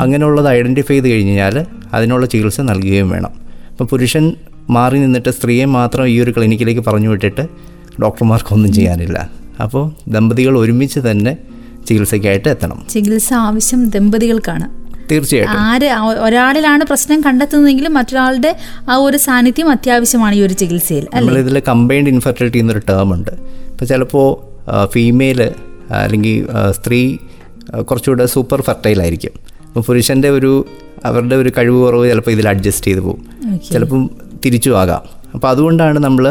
[0.00, 3.30] അങ്ങനെയുള്ളത് ഐഡന്റിഫൈ ചെയ്ത് കഴിഞ്ഞ് കഴിഞ്ഞാൽ അതിനുള്ള ചികിത്സ നൽകുകയും വേണം.
[3.70, 4.32] അപ്പോൾ പുരുഷൻ
[4.70, 7.40] മാറി നിന്നിട്ട് സ്ത്രീയെ മാത്രം ഈ ഒരു ക്ലിനിക്കിലേക്ക് പറഞ്ഞു വിട്ടിട്ട്
[8.02, 9.30] ഡോക്ടർമാർക്കൊന്നും ചെയ്യാനില്ല.
[9.62, 11.36] അപ്പോൾ ദമ്പതികൾ ഒരുമിച്ച് തന്നെ
[11.88, 12.80] ചികിത്സയ്ക്കായിട്ട് എത്തണം.
[12.90, 14.66] ചികിത്സ ആവശ്യം ദമ്പതികൾക്കാണ്.
[15.10, 15.58] തീർച്ചയായിട്ടും.
[15.58, 15.86] ആര്
[16.26, 18.50] ഒരാളിലാണ് പ്രശ്നം കണ്ടെത്തുന്നതെങ്കിലും മറ്റൊരാളുടെ
[18.90, 23.30] ആ ഒരു സാന്നിധ്യം അത്യാവശ്യമാണ് ഈ ഒരു ചികിത്സയിൽ നമ്മൾ നമ്മളിതിൽ കമ്പൈൻഡ് ഇൻഫെർട്ടിലിറ്റി എന്നൊരു ടേം ഉണ്ട്.
[23.70, 24.28] ഇപ്പോൾ ചിലപ്പോൾ
[24.86, 25.40] ഫീമെയിൽ
[25.90, 27.00] അല്ലെങ്കിൽ സ്ത്രീ
[27.90, 29.30] കുറച്ചുകൂടെ സൂപ്പർ ഫെർട്ടൈൽ ആയിരിക്കും.
[29.66, 30.52] അപ്പോൾ പുരുഷന്റെ ഒരു
[31.04, 33.22] അവരുടെ ഒരു കഴിവ് കുറവ് ചിലപ്പോൾ ഇതിൽ അഡ്ജസ്റ്റ് ചെയ്ത് പോകും.
[33.72, 34.10] ചിലപ്പം
[34.44, 35.02] തിരിച്ചു ആകാം.
[35.34, 36.24] അപ്പോൾ അതുകൊണ്ടാണ് നമ്മൾ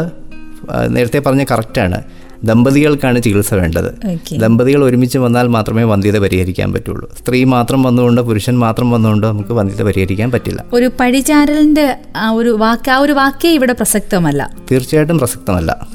[0.88, 1.98] നേരത്തെ പറഞ്ഞ കറക്റ്റാണ്
[2.44, 3.94] ദമ്പതികൾക്കാണ് ചികിത്സ വേണ്ടത്.
[4.38, 7.10] ദമ്പതികൾ ഒരുമിച്ച് വന്നാൽ മാത്രമേ വന്ധ്യത പരിഹരിക്കാൻ പറ്റുള്ളൂ.
[7.18, 10.64] സ്ത്രീ മാത്രം വന്നുകൊണ്ട് പുരുഷൻ മാത്രം വന്നുകൊണ്ട് നമുക്ക് വന്ധ്യത പരിഹരിക്കാൻ പറ്റില്ല.
[10.72, 11.96] ഒരു പഴിചാരലിന്റെ
[12.30, 14.50] ഒരു വാക്ക് ആ ഒരു വാക്കേ ഇവിടെ പ്രസക്തമല്ല.
[14.70, 15.88] തീർച്ചയായിട്ടും പ്രസക്തമല്ല.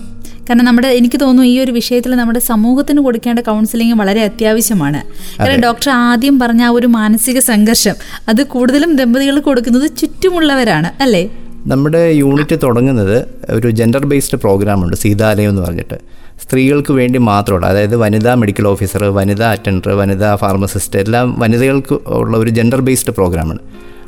[0.50, 5.04] കാരണം നമ്മുടെ എനിക്ക് തോന്നുന്നു ഈ ഒരു വിഷയത്തിൽ നമ്മുടെ സമൂഹത്തിന് കൊടുക്കേണ്ട കൗൺസിലിംഗ് വളരെ അത്യാവശ്യമാണ്.
[5.40, 7.96] കാരണം ഡോക്ടർ ആദ്യം പറഞ്ഞ ആ ഒരു മാനസിക സംഘർഷം
[8.30, 11.30] അത് കൂടുതലും ദമ്പതികൾ കൊടുക്കുന്നത് ചുറ്റുമുള്ളവരാണ് അല്ലേ?
[11.68, 16.23] നമ്മുടെ യൂണിറ്റ് തുടങ്ങുന്നത് ഒരു ജെൻഡർ ബേസ്ഡ് പ്രോഗ്രാമുണ്ട് സീതാലയം എന്ന് പറഞ്ഞിട്ട്.
[16.44, 22.50] സ്ത്രീകൾക്ക് വേണ്ടി മാത്രമുള്ള അതായത് വനിതാ മെഡിക്കൽ ഓഫീസർ വനിതാ അറ്റൻഡർ വനിതാ ഫാർമസിസ്റ്റ് എല്ലാം വനിതകൾക്ക് ഉള്ള ഒരു
[22.50, 23.60] ജെൻഡർ ബേസ്ഡ് പ്രോഗ്രാമാണ്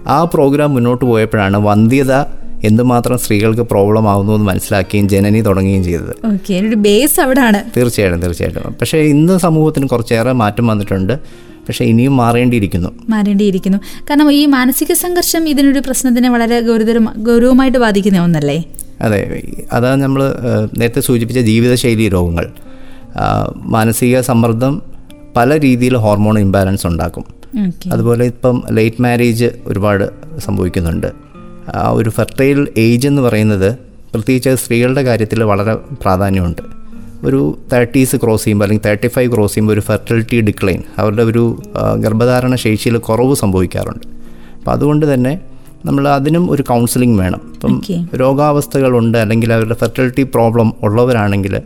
[0.08, 2.14] ആ പ്രോഗ്രാം മുന്നോട്ട് പോയപ്പോഴാണ് വന്ധ്യത
[2.64, 6.14] എന്തുമാത്രം സ്ത്രീകൾക്ക് പ്രോബ്ലം ആവുന്നു എന്ന് മനസ്സിലാക്കുകയും ജനനി തുടങ്ങുകയും ചെയ്തത്.
[6.76, 7.64] ബേസ് അവിടെയാണ്.
[7.78, 8.76] തീർച്ചയായിട്ടും തീർച്ചയായിട്ടും.
[8.82, 11.45] പക്ഷേ ഇന്ന് സമൂഹത്തിന് കുറച്ചേറെ മാറ്റം വന്നിട്ടുണ്ട്.
[11.68, 12.90] പക്ഷേ ഇനിയും മാറേണ്ടിയിരിക്കുന്നു.
[13.10, 13.78] മാറേണ്ടിയിരിക്കുന്നു.
[14.10, 18.64] കാരണം ഈ മാനസിക സംഘർഷം ഇതിനൊരു പ്രശ്നത്തിനെ വളരെ ഗൗരവ ഗൗരവമായിട്ട് ബാധിക്കുന്ന ഒന്നല്ലേ?
[19.02, 19.42] അതെ.
[19.74, 20.34] അതാണ് നമ്മൾ
[20.78, 22.52] നേരത്തെ സൂചിപ്പിച്ച ജീവിതശൈലി രോഗങ്ങൾ.
[23.56, 24.82] മാനസിക സമ്മർദ്ദം
[25.36, 27.26] പല രീതിയിൽ ഹോർമോൺ ഇംബാലൻസ് ഉണ്ടാക്കും.
[27.92, 31.08] അതുപോലെ ഇപ്പം ലേറ്റ് മാരേജ് ഒരുപാട് സംഭവിക്കുന്നുണ്ട്.
[31.76, 33.76] ആ ഒരു ഫെർട്ടൈൽ ഏജ് എന്ന് പറയുന്നത്
[34.14, 36.75] പ്രത്യേകിച്ച് സ്ത്രീകളുടെ കാര്യത്തിൽ വളരെ പ്രാധാന്യമുണ്ട്.
[37.24, 41.62] ഒരു തേർട്ടീസ് ക്രോസ് ചെയ്യുമ്പോൾ അല്ലെങ്കിൽ തേർട്ടി ഫൈവ് ക്രോസ് ചെയ്യുമ്പോൾ ഒരു ഫെർട്ടിലിറ്റി ഡിക്ലൈൻ അവരുടെ ഒരു
[42.00, 44.08] ഗർഭധാരണ ശേഷിയിൽ കുറവ് സംഭവിക്കാറുണ്ട്.
[44.58, 45.40] അപ്പം അതുകൊണ്ട് തന്നെ
[45.86, 47.42] നമ്മൾ അതിനും ഒരു കൗൺസിലിംഗ് വേണം.
[47.54, 47.82] ഇപ്പം.
[48.16, 51.62] രോഗാവസ്ഥകളുണ്ട് അല്ലെങ്കിൽ അവരുടെ ഫെർട്ടിലിറ്റി പ്രോബ്ലം ഉള്ളവരാണെങ്കിൽ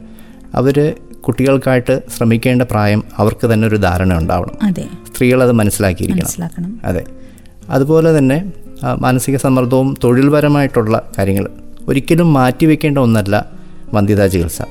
[0.55, 0.93] അവർ
[1.27, 4.51] കുട്ടികൾക്കായിട്ട് ശ്രമിക്കേണ്ട പ്രായം അവർക്ക് തന്നെ ഒരു ധാരണ ഉണ്ടാവണം.
[4.63, 4.85] അതെ.
[5.13, 6.25] സ്ത്രീകളത് മനസ്സിലാക്കിയിരിക്കണം.
[6.83, 7.03] അതെ.
[7.69, 8.53] അതുപോലെ തന്നെ
[8.99, 11.49] മാനസിക സമ്മർദ്ദവും തൊഴിൽപരമായിട്ടുള്ള കാര്യങ്ങൾ
[11.88, 13.45] ഒരിക്കലും മാറ്റിവെക്കേണ്ട ഒന്നല്ല
[13.93, 14.62] വന്ധ്യതാ ചികിത്സ.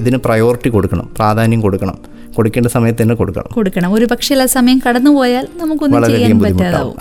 [0.00, 1.96] ഇതിന് പ്രയോറിറ്റി കൊടുക്കണം പ്രാധാന്യം കൊടുക്കണം.
[2.36, 3.48] കൊടുക്കേണ്ട സമയത്ത് തന്നെ കൊടുക്കണം.
[3.54, 3.94] കൊടുക്കണം.
[3.94, 6.94] ഒരു പക്ഷേ ആ സമയം കടന്നുപോയാൽ നമുക്കൊന്നും ചെയ്യാൻ പറ്റാതാവും.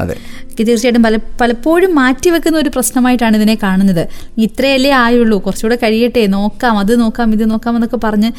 [0.59, 4.01] തീർച്ചയായിട്ടും പല പലപ്പോഴും മാറ്റിവെക്കുന്ന ഒരു പ്രശ്നമായിട്ടാണ് ഇതിനെ കാണുന്നത്.
[4.37, 5.37] ഇത്രയല്ലേ ആയുള്ളൂ.
[5.45, 6.25] കുറച്ചുകൂടെ കഴിയട്ടെ.
[6.35, 6.79] നോക്കാം.
[6.79, 8.29] അത് നോക്കാം ഇത് നോക്കാം എന്നൊക്കെ പറഞ്ഞ്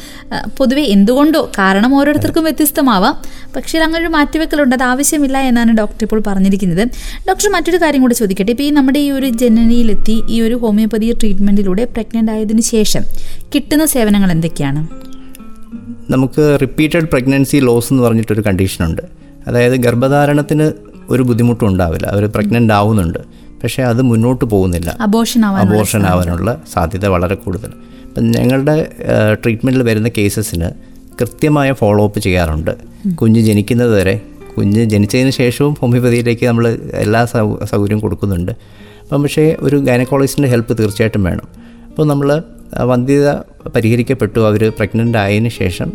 [0.57, 3.15] പൊതുവെ എന്തുകൊണ്ടോ കാരണം ഓരോരുത്തർക്കും വ്യത്യസ്തമാവാം.
[3.55, 4.75] പക്ഷേ അങ്ങനെ ഒരു മാറ്റിവെക്കലുണ്ട്.
[4.75, 6.83] അത് ആവശ്യമില്ല എന്നാണ് ഡോക്ടർ ഇപ്പോൾ പറഞ്ഞിരിക്കുന്നത്.
[7.29, 8.51] ഡോക്ടർ മറ്റൊരു കാര്യം കൂടി ചോദിക്കട്ടെ.
[8.51, 13.03] ഇപ്പോൾ ഈ നമ്മുടെ ഈ ഒരു ജനനിയിലെത്തി ഈ ഒരു ഹോമിയോപ്പതി ട്രീറ്റ്മെന്റിലൂടെ പ്രഗ്നന്റ് ആയതിനു ശേഷം
[13.55, 14.81] കിട്ടുന്ന സേവനങ്ങൾ എന്തൊക്കെയാണ്?
[16.09, 19.01] നമുക്ക് റിപ്പീറ്റഡ് പ്രഗ്നൻസി ലോസ് എന്ന് പറഞ്ഞിട്ടൊരു കണ്ടീഷനുണ്ട്
[19.47, 20.71] അതായത് ഗർഭധാരണത്തിന്
[21.09, 22.07] ഒരു ബുദ്ധിമുട്ടും ഉണ്ടാവില്ല.
[22.07, 23.19] അവർ പ്രഗ്നന്റ് ആവുന്നുണ്ട്.
[23.63, 24.97] പക്ഷേ അത് മുന്നോട്ട് പോകുന്നില്ല.
[24.99, 25.45] അബോർഷൻ
[26.05, 27.05] ആവാനുള്ള സാധ്യത.
[27.07, 27.69] വളരെ കൂടുതൽ.
[28.05, 28.91] അപ്പം ഞങ്ങളുടെ
[29.43, 30.69] ട്രീറ്റ്മെന്റിൽ വരുന്ന കേസസിന്
[31.21, 32.71] കൃത്യമായ ഫോളോ അപ്പ് ചെയ്യാറുണ്ട്
[33.15, 34.21] കുഞ്ഞ് ജനിക്കുന്നത് വരെ.
[34.57, 38.51] കുഞ്ഞ് ജനിച്ചതിന് ശേഷവും ഹോമിയോപ്പതിയിലേക്ക് നമ്മൾ എല്ലാ സൗ സൗകര്യവും കൊടുക്കുന്നുണ്ട്.
[38.51, 41.47] അപ്പം പക്ഷേ ഒരു ഗൈനക്കോളജിസ്റ്റിന്റെ ഹെൽപ്പ് തീർച്ചയായിട്ടും വേണം.
[41.89, 42.43] അപ്പോൾ നമ്മൾ
[42.83, 43.31] വന്ധ്യത
[43.69, 44.39] പരിഹരിക്കപ്പെട്ടു.
[44.39, 45.91] അവർ പ്രഗ്നന്റ് ആയതിനു ശേഷം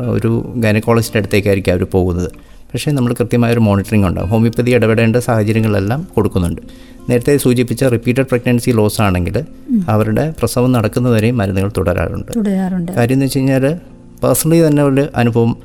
[0.00, 2.30] ഒരു ഗൈനക്കോളജിന്റെ അടുത്തേക്കായിരിക്കും അവർ പോകുന്നത്.
[2.42, 6.62] പക്ഷേ നമ്മൾ കൃത്യമായൊരു മോണിറ്ററിംഗ് ഉണ്ട് ഹോമിയോപ്പതി ഇടപെടേണ്ട സാഹചര്യങ്ങളെല്ലാം കൊടുക്കുന്നുണ്ട്.
[7.10, 9.44] നേരത്തെ സൂചിപ്പിച്ച റിപ്പീറ്റഡ് പ്രഗ്നൻസി ലോസ് ആണെങ്കിൽ
[9.88, 12.32] അവരുടെ പ്രസവം നടക്കുന്നതുവരെയും മരുന്നുകൾ തുടരാറുണ്ട്.
[12.36, 12.92] തുടരാറുണ്ട്.
[12.92, 13.74] കാര്യം എന്ന് വെച്ച് കഴിഞ്ഞാൽ
[14.22, 15.56] പേഴ്സണലി തന്നെ ഒരു അനുഭവം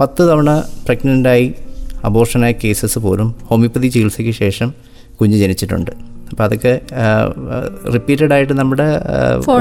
[0.00, 1.54] പത്ത് തവണ പ്രഗ്നന്റായി
[2.04, 4.74] അബോർഷനായ കേസസ് പോലും ഹോമിയോപ്പതി ചികിത്സയ്ക്ക് ശേഷം
[5.20, 6.13] കുഞ്ഞ് ജനിച്ചിട്ടുണ്ട്.
[6.34, 6.80] അപ്പോൾ അതൊക്കെ
[7.94, 8.86] റിപ്പീറ്റഡ് ആയിട്ട് നമ്മുടെ
[9.36, 9.58] ഒ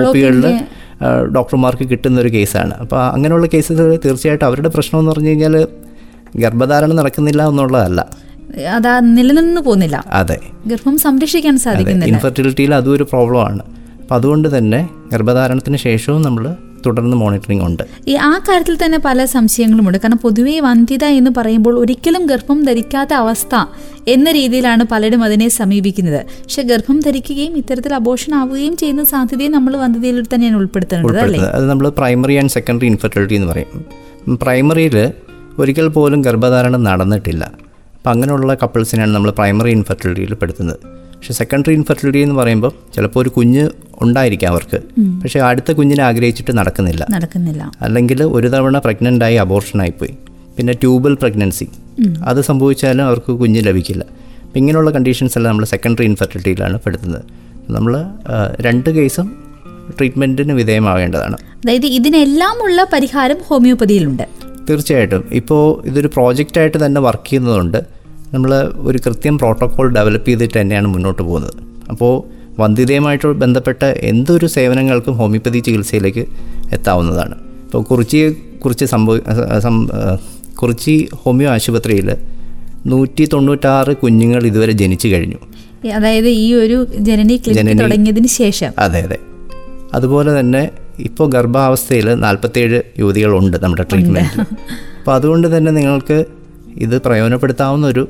[1.35, 2.73] ഡോക്ടർമാർക്ക് കിട്ടുന്ന ഒരു കേസാണ്.
[2.73, 5.55] അപ്പോൾ അങ്ങനെയുള്ള കേസുകൾ തീർച്ചയായിട്ടും അവരുടെ പ്രശ്നം എന്ന് പറഞ്ഞു കഴിഞ്ഞാൽ
[6.35, 8.01] ഗർഭധാരണം നടക്കുന്നില്ല എന്നുള്ളതല്ല.
[8.75, 10.03] അതാ നിലനിന്ന് പോകുന്നില്ല.
[10.07, 10.37] അതെ.
[10.67, 12.13] ഗർഭം സംരക്ഷിക്കാൻ സാധിക്കുന്നില്ല.
[12.13, 13.63] ഇൻഫെർട്ടിലിറ്റിയിൽ അതും ഒരു പ്രോബ്ലമാണ്
[14.01, 16.45] അപ്പം അതുകൊണ്ട് തന്നെ ഗർഭധാരണത്തിന് ശേഷവും നമ്മൾ
[16.85, 17.83] തുടർന്ന് മോണിറ്ററിംഗ് ഉണ്ട്.
[18.07, 19.97] ഈ ആ കാര്യത്തിൽ തന്നെ പല സംശയങ്ങളുമുണ്ട്.
[19.97, 23.65] കാരണം പൊതുവേ വന്ധ്യത എന്ന് പറയുമ്പോൾ ഒരിക്കലും ഗർഭം ധരിക്കാത്ത അവസ്ഥ
[24.07, 26.25] എന്ന രീതിയിലാണ് പലരും അതിനെ സമീപിക്കുന്നത്.
[26.25, 31.21] പക്ഷെ ഗർഭം ധരിക്കുകയും ഇത്തരത്തിൽ അബോഷൻ ആവുകയും ചെയ്യുന്ന സാധ്യതയെ നമ്മൾ വന്ധ്യതയിൽ തന്നെയാണ് ഉൾപ്പെടുത്തേണ്ടത് അല്ലേ?
[31.21, 31.55] ഉൾപ്പെടുത്തുന്നത്.
[31.55, 33.85] അത് നമ്മൾ പ്രൈമറി ആൻഡ് സെക്കൻഡറി ഇൻഫെർട്ടിലിറ്റി എന്ന് പറയും.
[34.37, 35.11] പ്രൈമറിയിൽ
[35.59, 37.51] ഒരിക്കൽ പോലും ഗർഭധാരണം നടന്നിട്ടില്ല.
[37.95, 43.69] അപ്പം അങ്ങനെയുള്ള കപ്പിൾസിനാണ് നമ്മൾ പ്രൈമറി ഇൻഫെർട്ടിലിറ്റിയിൽ പെടുത്തുന്നത് പക്ഷേ സെക്കൻഡറി ഇൻഫെർട്ടിലിറ്റി എന്ന് പറയുമ്പോൾ ചിലപ്പോൾ ഒരു കുഞ്ഞ്
[44.01, 44.79] ഉണ്ടായിരിക്കാം അവർക്ക്.
[45.23, 47.07] പക്ഷേ അടുത്ത കുഞ്ഞിനെ ആഗ്രഹിച്ചിട്ട് നടക്കുന്നില്ല.
[47.11, 47.71] നടക്കുന്നില്ല.
[47.81, 50.13] അല്ലെങ്കിൽ ഒരു തവണ പ്രഗ്നന്റ് ആയി അബോർഷൻ ആയിപ്പോയി
[50.57, 51.67] പിന്നെ ട്യൂബൽ പ്രഗ്നൻസി
[52.25, 54.03] അത് സംഭവിച്ചാലും അവർക്ക് കുഞ്ഞ് ലഭിക്കില്ല.
[54.43, 57.23] അപ്പം ഇങ്ങനെയുള്ള കണ്ടീഷൻസ് എല്ലാം നമ്മൾ സെക്കൻഡറി ഇൻഫെർട്ടിലിറ്റിയിലാണ് പെടുത്തുന്നത്.
[57.69, 58.05] നമ്മൾ
[58.61, 59.29] രണ്ട് കേസും
[59.97, 64.27] ട്രീറ്റ്മെന്റിന് വിധേയമാവേണ്ടതാണ് അതായത് ഇതിനെല്ലാം ഉള്ള പരിഹാരം ഹോമിയോപ്പതിയിലുണ്ട്
[64.69, 65.23] തീർച്ചയായിട്ടും.
[65.31, 68.02] ഇപ്പോൾ ഇതൊരു പ്രോജക്റ്റായിട്ട് തന്നെ വർക്ക് ചെയ്യുന്നതുകൊണ്ട്
[68.33, 71.53] നമ്മൾ ഒരു കൃത്യം പ്രോട്ടോക്കോൾ ഡെവലപ്പ് ചെയ്തിട്ട് തന്നെയാണ് മുന്നോട്ട് പോകുന്നത്.
[71.89, 72.23] അപ്പോൾ
[72.59, 76.25] വന്ധ്യതയുമായിട്ട് ബന്ധപ്പെട്ട എന്തൊരു സേവനങ്ങൾക്കും ഹോമിയോപ്പതി ചികിത്സയിലേക്ക്
[76.71, 77.35] എത്താവുന്നതാണ്.
[77.65, 79.17] ഇപ്പോൾ കുറിച്ചിയെ കുറിച്ച് സംഭവ
[79.59, 79.89] സം-
[80.55, 82.15] കുറിച്ചി ഹോമിയോ ആശുപത്രിയിൽ
[82.85, 85.35] നൂറ്റി തൊണ്ണൂറ്റാറ് കുഞ്ഞുങ്ങൾ ഇതുവരെ ജനിച്ചു കഴിഞ്ഞു.
[85.89, 88.71] അതായത് ഈ ഒരു ജനനി ക്ലിനിക് ജനനി- തുടങ്ങിയതിന് ശേഷം.
[88.79, 89.17] അതെ അതെ.
[89.93, 90.69] അതുപോലെ തന്നെ
[90.99, 96.25] ഇപ്പോൾ ഗർഭാവസ്ഥയിൽ നാൽപ്പത്തേഴ് യുവതികളുണ്ട് നമ്മുടെ ട്രീറ്റ്മെന്റ് അപ്പോൾ അതുകൊണ്ട് തന്നെ നിങ്ങൾക്ക്
[96.77, 98.07] ഇത് പ്രയോജനപ്പെടുത്താവുന്ന ഒരു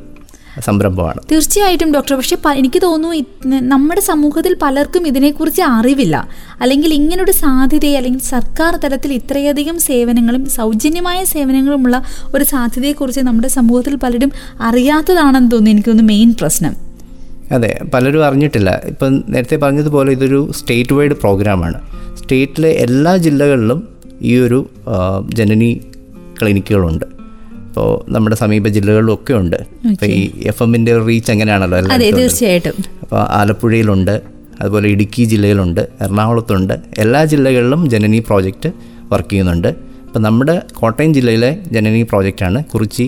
[0.61, 1.19] സംരംഭമാണ്.
[1.31, 6.27] തീർച്ചയായിട്ടും ഡോക്ടർ പക്ഷെ എനിക്ക് തോന്നുന്നു നമ്മുടെ സമൂഹത്തിൽ പലർക്കും ഇതിനെക്കുറിച്ച് അറിവില്ല.
[6.61, 12.03] അല്ലെങ്കിൽ ഇങ്ങനൊരു സാധ്യതയെ അല്ലെങ്കിൽ സർക്കാർ തലത്തിൽ ഇത്രയധികം സേവനങ്ങളും സൗജന്യമായ സേവനങ്ങളുമുള്ള
[12.35, 15.71] ഒരു സാധ്യതയെക്കുറിച്ച് നമ്മുടെ സമൂഹത്തിൽ പലരും അറിയാത്തതാണെന്ന് തോന്നുന്നു.
[15.71, 16.75] എനിക്ക് തോന്നുന്നു മെയിൻ പ്രശ്നം.
[17.51, 18.81] അതെ പലരും അറിഞ്ഞിട്ടില്ല.
[18.85, 21.79] ഇപ്പം നേരത്തെ പറഞ്ഞതുപോലെ ഇതൊരു സ്റ്റേറ്റ് വൈഡ് പ്രോഗ്രാമാണ്.
[22.17, 23.87] സ്റ്റേറ്റിലെ എല്ലാ ജില്ലകളിലും
[24.21, 24.69] ഈ ഒരു
[25.33, 25.81] ജനനി
[26.41, 27.05] ക്ലിനിക്കുകളുണ്ട്.
[27.73, 29.55] ഇപ്പോൾ നമ്മുടെ സമീപ ജില്ലകളിലൊക്കെ ഉണ്ട്.
[29.91, 32.75] അപ്പോൾ ഈ എഫ് എമ്മിന്റെ റീച്ച് എങ്ങനെയാണല്ലോ അതെ തീർച്ചയായിട്ടും.
[33.03, 34.11] അപ്പോൾ ആലപ്പുഴയിലുണ്ട്
[34.61, 36.73] അതുപോലെ ഇടുക്കി ജില്ലയിലുണ്ട് എറണാകുളത്തുണ്ട്.
[37.03, 38.69] എല്ലാ ജില്ലകളിലും ജനനി പ്രോജക്റ്റ്
[39.13, 39.69] വർക്ക് ചെയ്യുന്നുണ്ട്.
[40.07, 43.05] അപ്പോൾ നമ്മുടെ കോട്ടയം ജില്ലയിലെ ജനനി പ്രോജക്റ്റാണ് കുറിച്ചി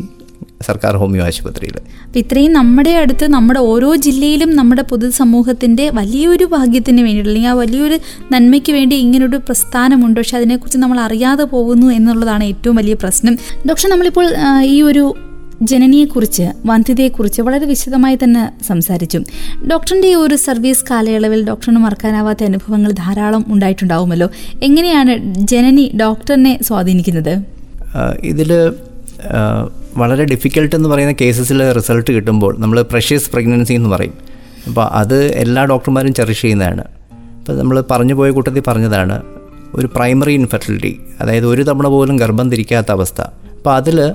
[0.66, 7.30] സർക്കാർ ഹോമിയോ ആശുപത്രിയിൽ അപ്പം ഇത്രയും നമ്മുടെ അടുത്ത് നമ്മുടെ ഓരോ ജില്ലയിലും നമ്മുടെ പൊതുസമൂഹത്തിന്റെ വലിയൊരു ഭാഗ്യത്തിന് വേണ്ടിയിട്ട്
[7.30, 7.98] അല്ലെങ്കിൽ ആ വലിയൊരു
[8.32, 10.18] നന്മയ്ക്ക് വേണ്ടി ഇങ്ങനൊരു പ്രസ്ഥാനമുണ്ട്.
[10.20, 13.36] പക്ഷെ അതിനെക്കുറിച്ച് നമ്മൾ അറിയാതെ പോകുന്നു എന്നുള്ളതാണ് ഏറ്റവും വലിയ പ്രശ്നം.
[13.70, 14.28] ഡോക്ടർ നമ്മളിപ്പോൾ
[14.76, 15.06] ഈ ഒരു
[15.62, 19.20] ജനനിയെക്കുറിച്ച് വന്ധ്യതയെക്കുറിച്ച് വളരെ വിശദമായി തന്നെ സംസാരിച്ചു.
[19.72, 24.28] ഡോക്ടറിന്റെ ഈ ഒരു സർവീസ് കാലയളവിൽ ഡോക്ടറിന് മറക്കാനാവാത്ത അനുഭവങ്ങൾ ധാരാളം ഉണ്ടായിട്ടുണ്ടാവുമല്ലോ.
[24.64, 25.14] എങ്ങനെയാണ്
[25.52, 27.34] ജനനി ഡോക്ടറിനെ സ്വാധീനിക്കുന്നത്?
[28.24, 28.52] ഇതിൽ
[29.98, 34.14] വളരെ ഡിഫിക്കൽട്ട് എന്ന് പറയുന്ന കേസസിൽ റിസൾട്ട് കിട്ടുമ്പോൾ നമ്മൾ പ്രഷ്യസ് പ്രഗ്നൻസി എന്ന് പറയും.
[34.68, 36.82] അപ്പോൾ അത് എല്ലാ ഡോക്ടർമാരും ചെറിഷ് ചെയ്യുന്നതാണ്.
[37.40, 39.24] അപ്പോൾ നമ്മൾ പറഞ്ഞു പോയ കൂട്ടത്തിൽ പറഞ്ഞതാണ്
[39.76, 43.22] ഒരു പ്രൈമറി ഇൻഫെർട്ടിലിറ്റി അതായത് ഒരു തവണ പോലും ഗർഭം തിരിക്കാത്ത അവസ്ഥ.
[43.58, 44.14] അപ്പോൾ അതിൽ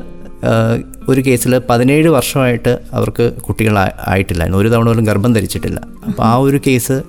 [1.09, 5.81] ഒരു കേസിൽ പതിനേഴ് വർഷമായിട്ട് അവർക്ക് കുട്ടികൾ ആയിട്ടില്ല ഒരു തവണ പോലും ഗർഭം ധരിച്ചിട്ടില്ല.
[6.09, 7.03] അപ്പോൾ ആ ഒരു കേസ്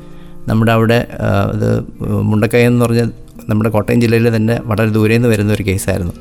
[0.48, 1.08] നമ്മുടെ അവിടെ
[1.54, 3.02] അത് മുണ്ടക്കയം എന്ന് പറഞ്ഞ
[3.50, 6.14] നമ്മുടെ കോട്ടയം ജില്ലയിൽ തന്നെ വളരെ ദൂരെ നിന്ന് വരുന്ന ഒരു കേസായിരുന്നു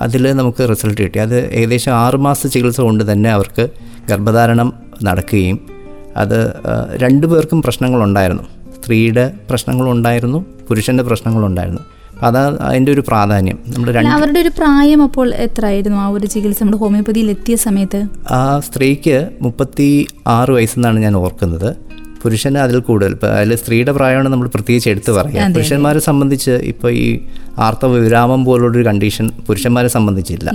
[0.00, 1.18] അതിൽ നമുക്ക് റിസൾട്ട് കിട്ടി.
[1.18, 3.68] അത് ഏകദേശം ആറ് മാസ ചികിത്സ കൊണ്ട് തന്നെ അവർക്ക്
[4.10, 4.72] ഗർഭധാരണം
[5.02, 5.60] നടക്കുകയും
[6.16, 6.52] അത്
[6.96, 8.42] രണ്ടു പേർക്കും പ്രശ്നങ്ങളുണ്ടായിരുന്നു.
[8.82, 11.82] സ്ത്രീയുടെ പ്രശ്നങ്ങളുണ്ടായിരുന്നു പുരുഷന്റെ പ്രശ്നങ്ങളുണ്ടായിരുന്നു.
[12.22, 13.58] അതാ അതിന്റെ ഒരു പ്രാധാന്യം.
[13.66, 16.62] നമ്മൾ അവരുടെ ഒരു പ്രായം അപ്പോൾ എത്രയായിരുന്നു ആ ഒരു ചികിത്സ?
[16.62, 18.06] നമ്മുടെ ഹോമിയോപ്പതിയിൽ എത്തിയ സമയത്ത്?
[18.30, 21.85] ആ സ്ത്രീക്ക് മുപ്പത്തി ആറ് വയസ്സെന്നാണ് ഞാൻ ഓർക്കുന്നത്.
[22.26, 23.12] പുരുഷന് അതിൽ കൂടുതൽ.
[23.16, 25.52] ഇപ്പം അതിൽ സ്ത്രീയുടെ പ്രായമാണ് നമ്മൾ പ്രത്യേകിച്ച് എടുത്തു പറയാം.
[25.56, 27.08] പുരുഷന്മാരെ സംബന്ധിച്ച് ഇപ്പോൾ ഈ
[27.66, 30.48] ആർത്തവ വിരാമം പോലുള്ളൊരു കണ്ടീഷൻ പുരുഷന്മാരെ സംബന്ധിച്ചില്ല.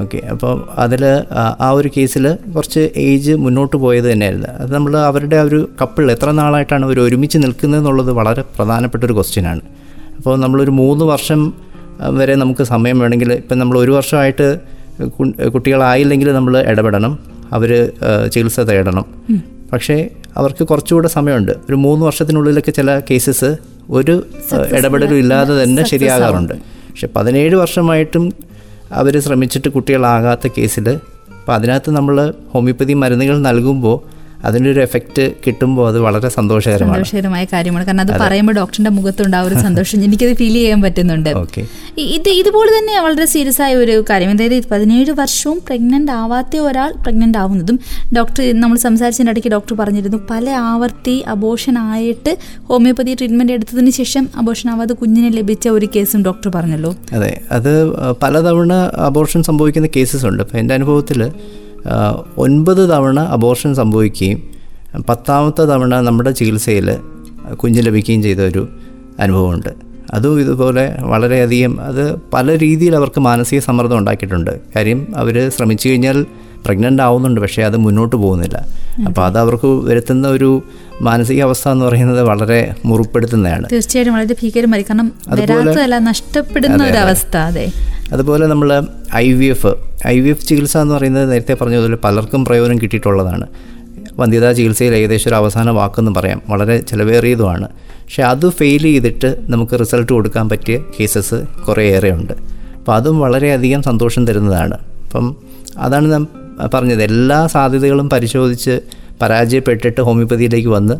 [0.00, 0.18] ഓക്കെ.
[0.32, 1.02] അപ്പോൾ അതിൽ
[1.66, 2.24] ആ ഒരു കേസിൽ
[2.54, 4.50] കുറച്ച് ഏജ് മുന്നോട്ട് പോയത് തന്നെയായിരുന്നു.
[4.62, 9.16] അത് നമ്മൾ അവരുടെ ആ ഒരു കപ്പിൾ എത്ര നാളായിട്ടാണ് അവർ ഒരുമിച്ച് നിൽക്കുന്നത് എന്നുള്ളത് വളരെ പ്രധാനപ്പെട്ട ഒരു
[9.18, 9.62] ക്വസ്റ്റ്യനാണ്
[10.18, 11.40] അപ്പോൾ നമ്മളൊരു മൂന്ന് വർഷം
[12.18, 14.46] വരെ നമുക്ക് സമയം വേണമെങ്കിൽ ഇപ്പം നമ്മൾ ഒരു വർഷമായിട്ട്
[15.54, 17.12] കുട്ടികളായില്ലെങ്കിൽ നമ്മൾ ഇടപെടണം.
[17.56, 17.70] അവർ
[18.32, 19.06] ചികിത്സ തേടണം.
[19.72, 21.52] പക്ഷേ അവർക്ക് കുറച്ചുകൂടെ സമയമുണ്ട്.
[21.68, 23.50] ഒരു മൂന്ന് വർഷത്തിനുള്ളിലൊക്കെ ചില കേസസ്
[23.90, 24.14] ഒരു
[24.78, 26.54] ഇടപെടലും ഇല്ലാതെ തന്നെ ശരിയാകാറുണ്ട്.
[26.90, 28.24] പക്ഷെ പതിനേഴ് വർഷമായിട്ടും
[28.92, 32.16] അവർ ശ്രമിച്ചിട്ട് കുട്ടികളാകാത്ത കേസിൽ അപ്പോൾ അതിനകത്ത് നമ്മൾ
[32.52, 33.96] ഹോമിയോപ്പതി മരുന്നുകൾ നൽകുമ്പോൾ
[34.44, 36.94] അതിന്റെ ഒരു എഫക്റ്റ് കിട്ടുമ്പോൾ അത് വളരെ സന്തോഷകരമാണ്.
[36.94, 37.86] സന്തോഷകരമായ കാര്യമാണ്.
[37.86, 41.30] കാരണം അത് പറയുമ്പോൾ ഡോക്ടറിന്റെ മുഖത്തുണ്ട് ആ ഒരു സന്തോഷം എനിക്കത് ഫീൽ ചെയ്യാൻ പറ്റുന്നുണ്ട്.
[41.98, 44.30] ഇത് ഇതുപോലെ തന്നെ വളരെ സീരിയസ് ആയ ഒരു കാര്യം.
[44.30, 47.78] അതായത് പതിനേഴ് വർഷവും പ്രഗ്നന്റ് ആവാത്ത ഒരാൾ പ്രഗ്നന്റ് ആവുന്നതും
[48.16, 54.70] ഡോക്ടർ നമ്മൾ സംസാരിച്ചതിന്റെ ഇടയ്ക്ക് ഡോക്ടർ പറഞ്ഞിരുന്നു പല ആവർത്തി അബോഷൻ ആയിട്ട് ഹോമിയോപ്പതി ട്രീറ്റ്മെന്റ് എടുത്തതിന് ശേഷം അബോഷൻ
[54.70, 56.94] ആവാതെ കുഞ്ഞിനെ ലഭിച്ച ഒരു കേസും ഡോക്ടർ പറഞ്ഞല്ലോ.
[57.12, 57.40] അതെ.
[57.50, 57.72] അത്
[58.22, 60.42] പലതവണ അബോർഷൻ സംഭവിക്കുന്ന കേസസ് ഉണ്ട്.
[60.42, 61.30] അപ്പോൾ എന്റെ അനുഭവത്തിൽ
[62.38, 64.42] ഒൻപത് തവണ അബോർഷൻ സംഭവിക്കുകയും
[65.08, 66.98] പത്താമത്തെ തവണ നമ്മുടെ ചികിത്സയിൽ
[67.54, 68.68] കുഞ്ഞ് ലഭിക്കുകയും ചെയ്ത ഒരു
[69.20, 69.90] അനുഭവമുണ്ട്.
[70.14, 74.60] അതും ഇതുപോലെ വളരെയധികം അത് പല രീതിയിൽ അവർക്ക് മാനസിക സമ്മർദ്ദം ഉണ്ടാക്കിയിട്ടുണ്ട്.
[74.76, 76.26] കാര്യം അവർ ശ്രമിച്ചു കഴിഞ്ഞാൽ
[76.64, 78.66] പ്രഗ്നന്റ് ആവുന്നുണ്ട് പക്ഷേ അത് മുന്നോട്ട് പോകുന്നില്ല.
[79.06, 80.62] അപ്പോൾ അത് അവർക്ക് വരുത്തുന്ന ഒരു
[81.00, 83.66] മാനസികാവസ്ഥ എന്ന് പറയുന്നത് വളരെ മുറിപ്പെടുത്തുന്നതാണ്.
[83.72, 85.12] തീർച്ചയായിട്ടും വളരെ ഭീകരമായി കാരണം
[86.04, 87.72] നഷ്ടപ്പെടുന്ന ഒരു അവസ്ഥ അതെ.
[88.12, 89.74] അതുപോലെ നമ്മൾ I V F
[90.06, 93.46] I V F ചികിത്സ എന്ന് പറയുന്നത് നേരത്തെ പറഞ്ഞതുപോലെ പലർക്കും പ്രയോജനം കിട്ടിയിട്ടുള്ളതാണ്.
[94.18, 96.42] വന്ധ്യതാ ചികിത്സയിൽ ഏകദേശം ഒരു അവസാന വാക്കെന്ന് പറയാം.
[96.48, 97.68] വളരെ ചിലവേറിയതുമാണ്.
[97.68, 101.34] പക്ഷേ അത് ഫെയിൽ ചെയ്തിട്ട് നമുക്ക് റിസൾട്ട് കൊടുക്കാൻ പറ്റിയ കേസസ്
[101.68, 104.74] കുറേയേറെ ഉണ്ട് അപ്പോൾ അതും വളരെയധികം സന്തോഷം തരുന്നതാണ്.
[105.04, 105.36] അപ്പം
[105.78, 106.26] അതാണ് ഞാൻ
[106.74, 107.02] പറഞ്ഞത്.
[107.02, 108.80] എല്ലാ സാധ്യതകളും പരിശോധിച്ച്
[109.22, 110.94] പരാജയപ്പെട്ടിട്ട് ഹോമിയോപ്പതിയിലേക്ക് വന്ന്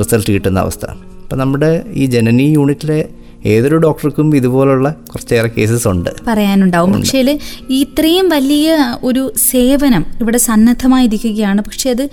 [0.00, 0.86] റിസൾട്ട് കിട്ടുന്ന അവസ്ഥ.
[0.86, 3.08] അപ്പം നമ്മുടെ ഈ ജനനി യൂണിറ്റിലെ
[3.46, 6.10] ഏതൊരു ഡോക്ടർക്കും ഇതുപോലുള്ള കുറച്ചേറെ കേസസ് ഉണ്ട്.
[6.28, 6.92] പറയാനുണ്ടാവും.
[6.92, 7.38] പക്ഷേ
[7.70, 11.62] ഇത്രയും വലിയ ഒരു സേവനം ഇവിടെ സന്നദ്ധമായിരിക്കുകയാണ്.
[11.62, 12.04] പക്ഷേ അത്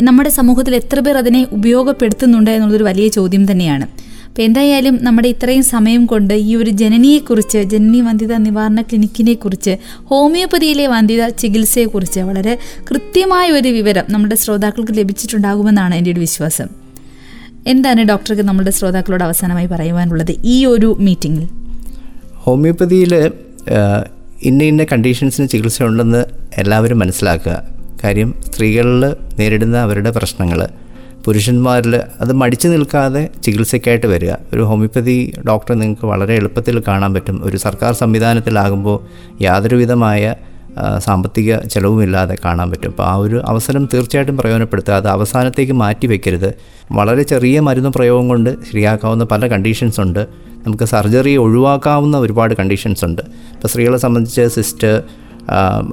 [0.00, 3.86] നമ്മുടെ സമൂഹത്തിൽ എത്ര പേർ അതിനെ ഉപയോഗപ്പെടുത്തുന്നുണ്ട് എന്നുള്ളതൊരു വലിയ ചോദ്യം തന്നെയാണ്.
[4.28, 9.78] അപ്പോൾ എന്തായാലും നമ്മുടെ ഇത്രയും സമയം കൊണ്ട് ഈ ഒരു ജനനിയെക്കുറിച്ച് ജനനി വന്ധ്യത നിവാരണ ക്ലിനിക്കിനെ കുറിച്ച്
[10.10, 12.58] ഹോമിയോപ്പതിയിലെ വന്ധ്യത ചികിത്സയെക്കുറിച്ച് വളരെ
[12.90, 16.85] കൃത്യമായ ഒരു വിവരം നമ്മുടെ ശ്രോതാക്കൾക്ക് ലഭിച്ചിട്ടുണ്ടാകുമെന്നാണ് എന്റെ ഒരു വിശ്വാസം.
[17.66, 21.46] എന്താണ് ഡോക്ടർക്ക് നമ്മുടെ ശ്രോതാക്കളോട് അവസാനമായി പറയുവാനുള്ളത് ഈ ഒരു മീറ്റിങ്ങിൽ?
[22.34, 23.12] ഹോമിയോപ്പതിയിൽ
[24.42, 26.24] ഇന്ന ഇന്ന കണ്ടീഷൻസിന് ചികിത്സ ഉണ്ടെന്ന്
[26.58, 27.56] എല്ലാവരും മനസ്സിലാക്കുക.
[28.04, 29.04] കാര്യം സ്ത്രീകളിൽ
[29.38, 30.68] നേരിടുന്ന അവരുടെ പ്രശ്നങ്ങൾ
[31.24, 34.32] പുരുഷന്മാരിൽ അത് മടിച്ചു നിൽക്കാതെ ചികിത്സയ്ക്കായിട്ട് വരിക.
[34.52, 35.16] ഒരു ഹോമിയോപ്പതി
[35.48, 37.44] ഡോക്ടറെ നിങ്ങൾക്ക് വളരെ എളുപ്പത്തിൽ കാണാൻ പറ്റും.
[37.44, 38.98] ഒരു സർക്കാർ സംവിധാനത്തിലാകുമ്പോൾ
[39.42, 40.34] യാതൊരുവിധമായ
[40.98, 42.88] സാമ്പത്തിക ചിലവുമില്ലാതെ കാണാൻ പറ്റും.
[42.88, 44.94] അപ്പോൾ ആ ഒരു അവസരം തീർച്ചയായിട്ടും പ്രയോജനപ്പെടുത്തുക.
[44.94, 46.54] അത് അവസാനത്തേക്ക് മാറ്റി വെക്കരുത്.
[46.92, 50.26] വളരെ ചെറിയ മരുന്ന് പ്രയോഗം കൊണ്ട് ശരിയാക്കാവുന്ന പല കണ്ടീഷൻസ് ഉണ്ട്.
[50.66, 53.22] നമുക്ക് സർജറി ഒഴിവാക്കാവുന്ന ഒരുപാട് കണ്ടീഷൻസ് ഉണ്ട്.
[53.54, 55.02] ഇപ്പോൾ സ്ത്രീകളെ സംബന്ധിച്ച് സിസ്റ്റ്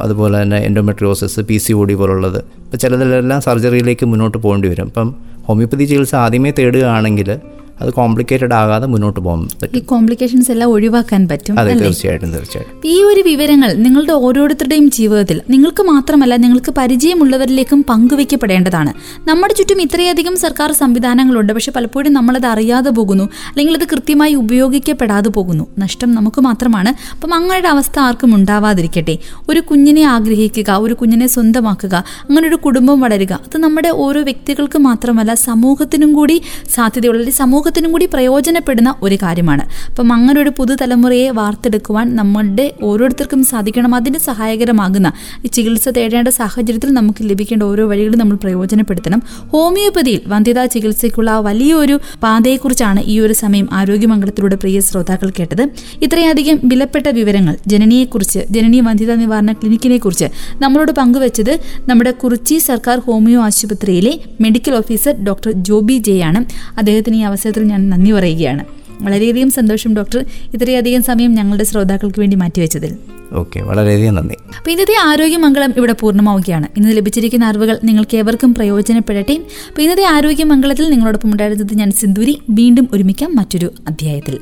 [0.02, 2.38] അതുപോലെ തന്നെ endometriosis P C O D പോലുള്ളത്.
[2.38, 4.86] ഇപ്പോൾ ചിലതിലെല്ലാം സർജറിയിലേക്ക് മുന്നോട്ട് പോകേണ്ടി വരും.
[4.86, 5.15] അപ്പം
[5.48, 7.39] ഹോമിയോപ്പതി ചികിത്സ ആദ്യമേ തേടുകയാണെങ്കിൽ
[7.81, 9.77] അത് കോംപ്ലിക്കേറ്റഡ് ആകാതെ മുന്നോട്ട് പോകാൻ പറ്റും.
[9.77, 12.89] ഈ കോംപ്ലിക്കേഷൻസ് എല്ലാം ഒഴിവാക്കാൻ പറ്റും അതെ തീർച്ചയായിട്ടും തീർച്ചയായിട്ടും.
[12.89, 18.93] ഈ ഒരു വിവരങ്ങൾ നിങ്ങളുടെ ഓരോരുത്തരുടെയും ജീവിതത്തിൽ നിങ്ങൾക്ക് മാത്രമല്ല നിങ്ങൾക്ക് പരിചയമുള്ളവരിലേക്കും പങ്കുവെക്കപ്പെടേണ്ടതാണ്
[19.29, 21.53] നമ്മുടെ ചുറ്റും ഇത്രയധികം സർക്കാർ സംവിധാനങ്ങളുണ്ട്.
[21.53, 25.67] പക്ഷെ പലപ്പോഴും നമ്മളത് അറിയാതെ പോകുന്നു അല്ലെങ്കിൽ അത് കൃത്യമായി ഉപയോഗിക്കപ്പെടാതെ പോകുന്നു.
[25.79, 26.93] നഷ്ടം നമുക്ക് മാത്രമാണ്.
[27.13, 29.17] അപ്പം അങ്ങയുടെ അവസ്ഥ ആർക്കും ഉണ്ടാവാതിരിക്കട്ടെ.
[29.49, 31.95] ഒരു കുഞ്ഞിനെ ആഗ്രഹിക്കുക ഒരു കുഞ്ഞിനെ സ്വന്തമാക്കുക
[32.29, 36.41] അങ്ങനെ ഒരു കുടുംബം വളരുക അത് നമ്മുടെ ഓരോ വ്യക്തികൾക്ക് മാത്രമല്ല സമൂഹത്തിനും കൂടി
[36.75, 39.63] സാധ്യതയുള്ള അല്ലെങ്കിൽ സമൂഹത്തിനും കൂടി പ്രയോജനപ്പെടുന്ന ഒരു കാര്യമാണ്.
[39.89, 45.10] അപ്പം അങ്ങനെ ഒരു പുതുതലമുറയെ വാർത്തെടുക്കുവാൻ നമ്മളുടെ ഓരോരുത്തർക്കും സാധിക്കണം അതിന് സഹായകരമാകുന്ന
[45.45, 49.21] ഈ ചികിത്സ തേടേണ്ട സാഹചര്യത്തിൽ നമുക്ക് ലഭിക്കേണ്ട ഓരോ വഴികളും നമ്മൾ പ്രയോജനപ്പെടുത്തണം.
[49.54, 55.63] ഹോമിയോപ്പതിയിൽ വന്ധ്യതാ ചികിത്സയ്ക്കുള്ള വലിയൊരു പാതയെക്കുറിച്ചാണ് ഈ ഒരു സമയം ആരോഗ്യമംഗളത്തിലൂടെ പ്രിയ ശ്രോതാക്കൾ കേട്ടത്.
[56.02, 60.30] ഇത്രയധികം വിലപ്പെട്ട വിവരങ്ങൾ ജനനിയെക്കുറിച്ച് ജനനി വന്ധ്യതാ നിവാരണ ക്ലിനിക്കിനെ കുറിച്ച്
[60.63, 61.54] നമ്മളോട് പങ്കുവച്ചത്
[61.89, 66.39] നമ്മുടെ കുറിച്ചി സർക്കാർ ഹോമിയോ ആശുപത്രിയിലെ medical officer doctor Joby J ആണ്.
[66.78, 68.65] അദ്ദേഹത്തിന് ഈ അവസരത്തിൽ ഞാൻ നന്ദി പറയുകയാണ്.
[69.01, 70.25] വളരെയധികം സന്തോഷം ഡോക്ടർ.
[70.53, 72.95] ഇത്രയധികം സമയം ഞങ്ങളുടെ ശ്രോതാക്കൾക്ക് വേണ്ടി മാറ്റിവെച്ചതിൽ.
[73.33, 74.35] ഓക്കെ വളരെയധികം നന്ദി.
[74.57, 76.67] അപ്പോൾ ഇന്നത്തെ ആരോഗ്യമംഗളം ഇവിടെ പൂർണമാവുകയാണ്.
[76.77, 79.41] ഇന്ന് ലഭിച്ചിരിക്കുന്ന അറിവുകൾ നിങ്ങൾക്ക് ഏവർക്കും പ്രയോജനപ്പെടട്ടെ.
[79.69, 82.41] അപ്പോൾ ഇന്നത്തെ ആരോഗ്യമംഗളത്തിൽ നിങ്ങളോടൊപ്പം ഉണ്ടായിരുന്നത് ഞാൻ സിന്ദൂരി.
[82.49, 84.39] വീണ്ടും ഒരുമിക്കാം മറ്റൊരു അധ്യായത്തിൽ.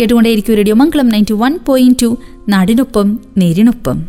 [0.00, 2.16] കേട്ടുകൊണ്ടേയിരിക്കും radio Mangalam ninety one point two.
[2.48, 4.04] നാടിനൊപ്പം നേരിനൊപ്പം.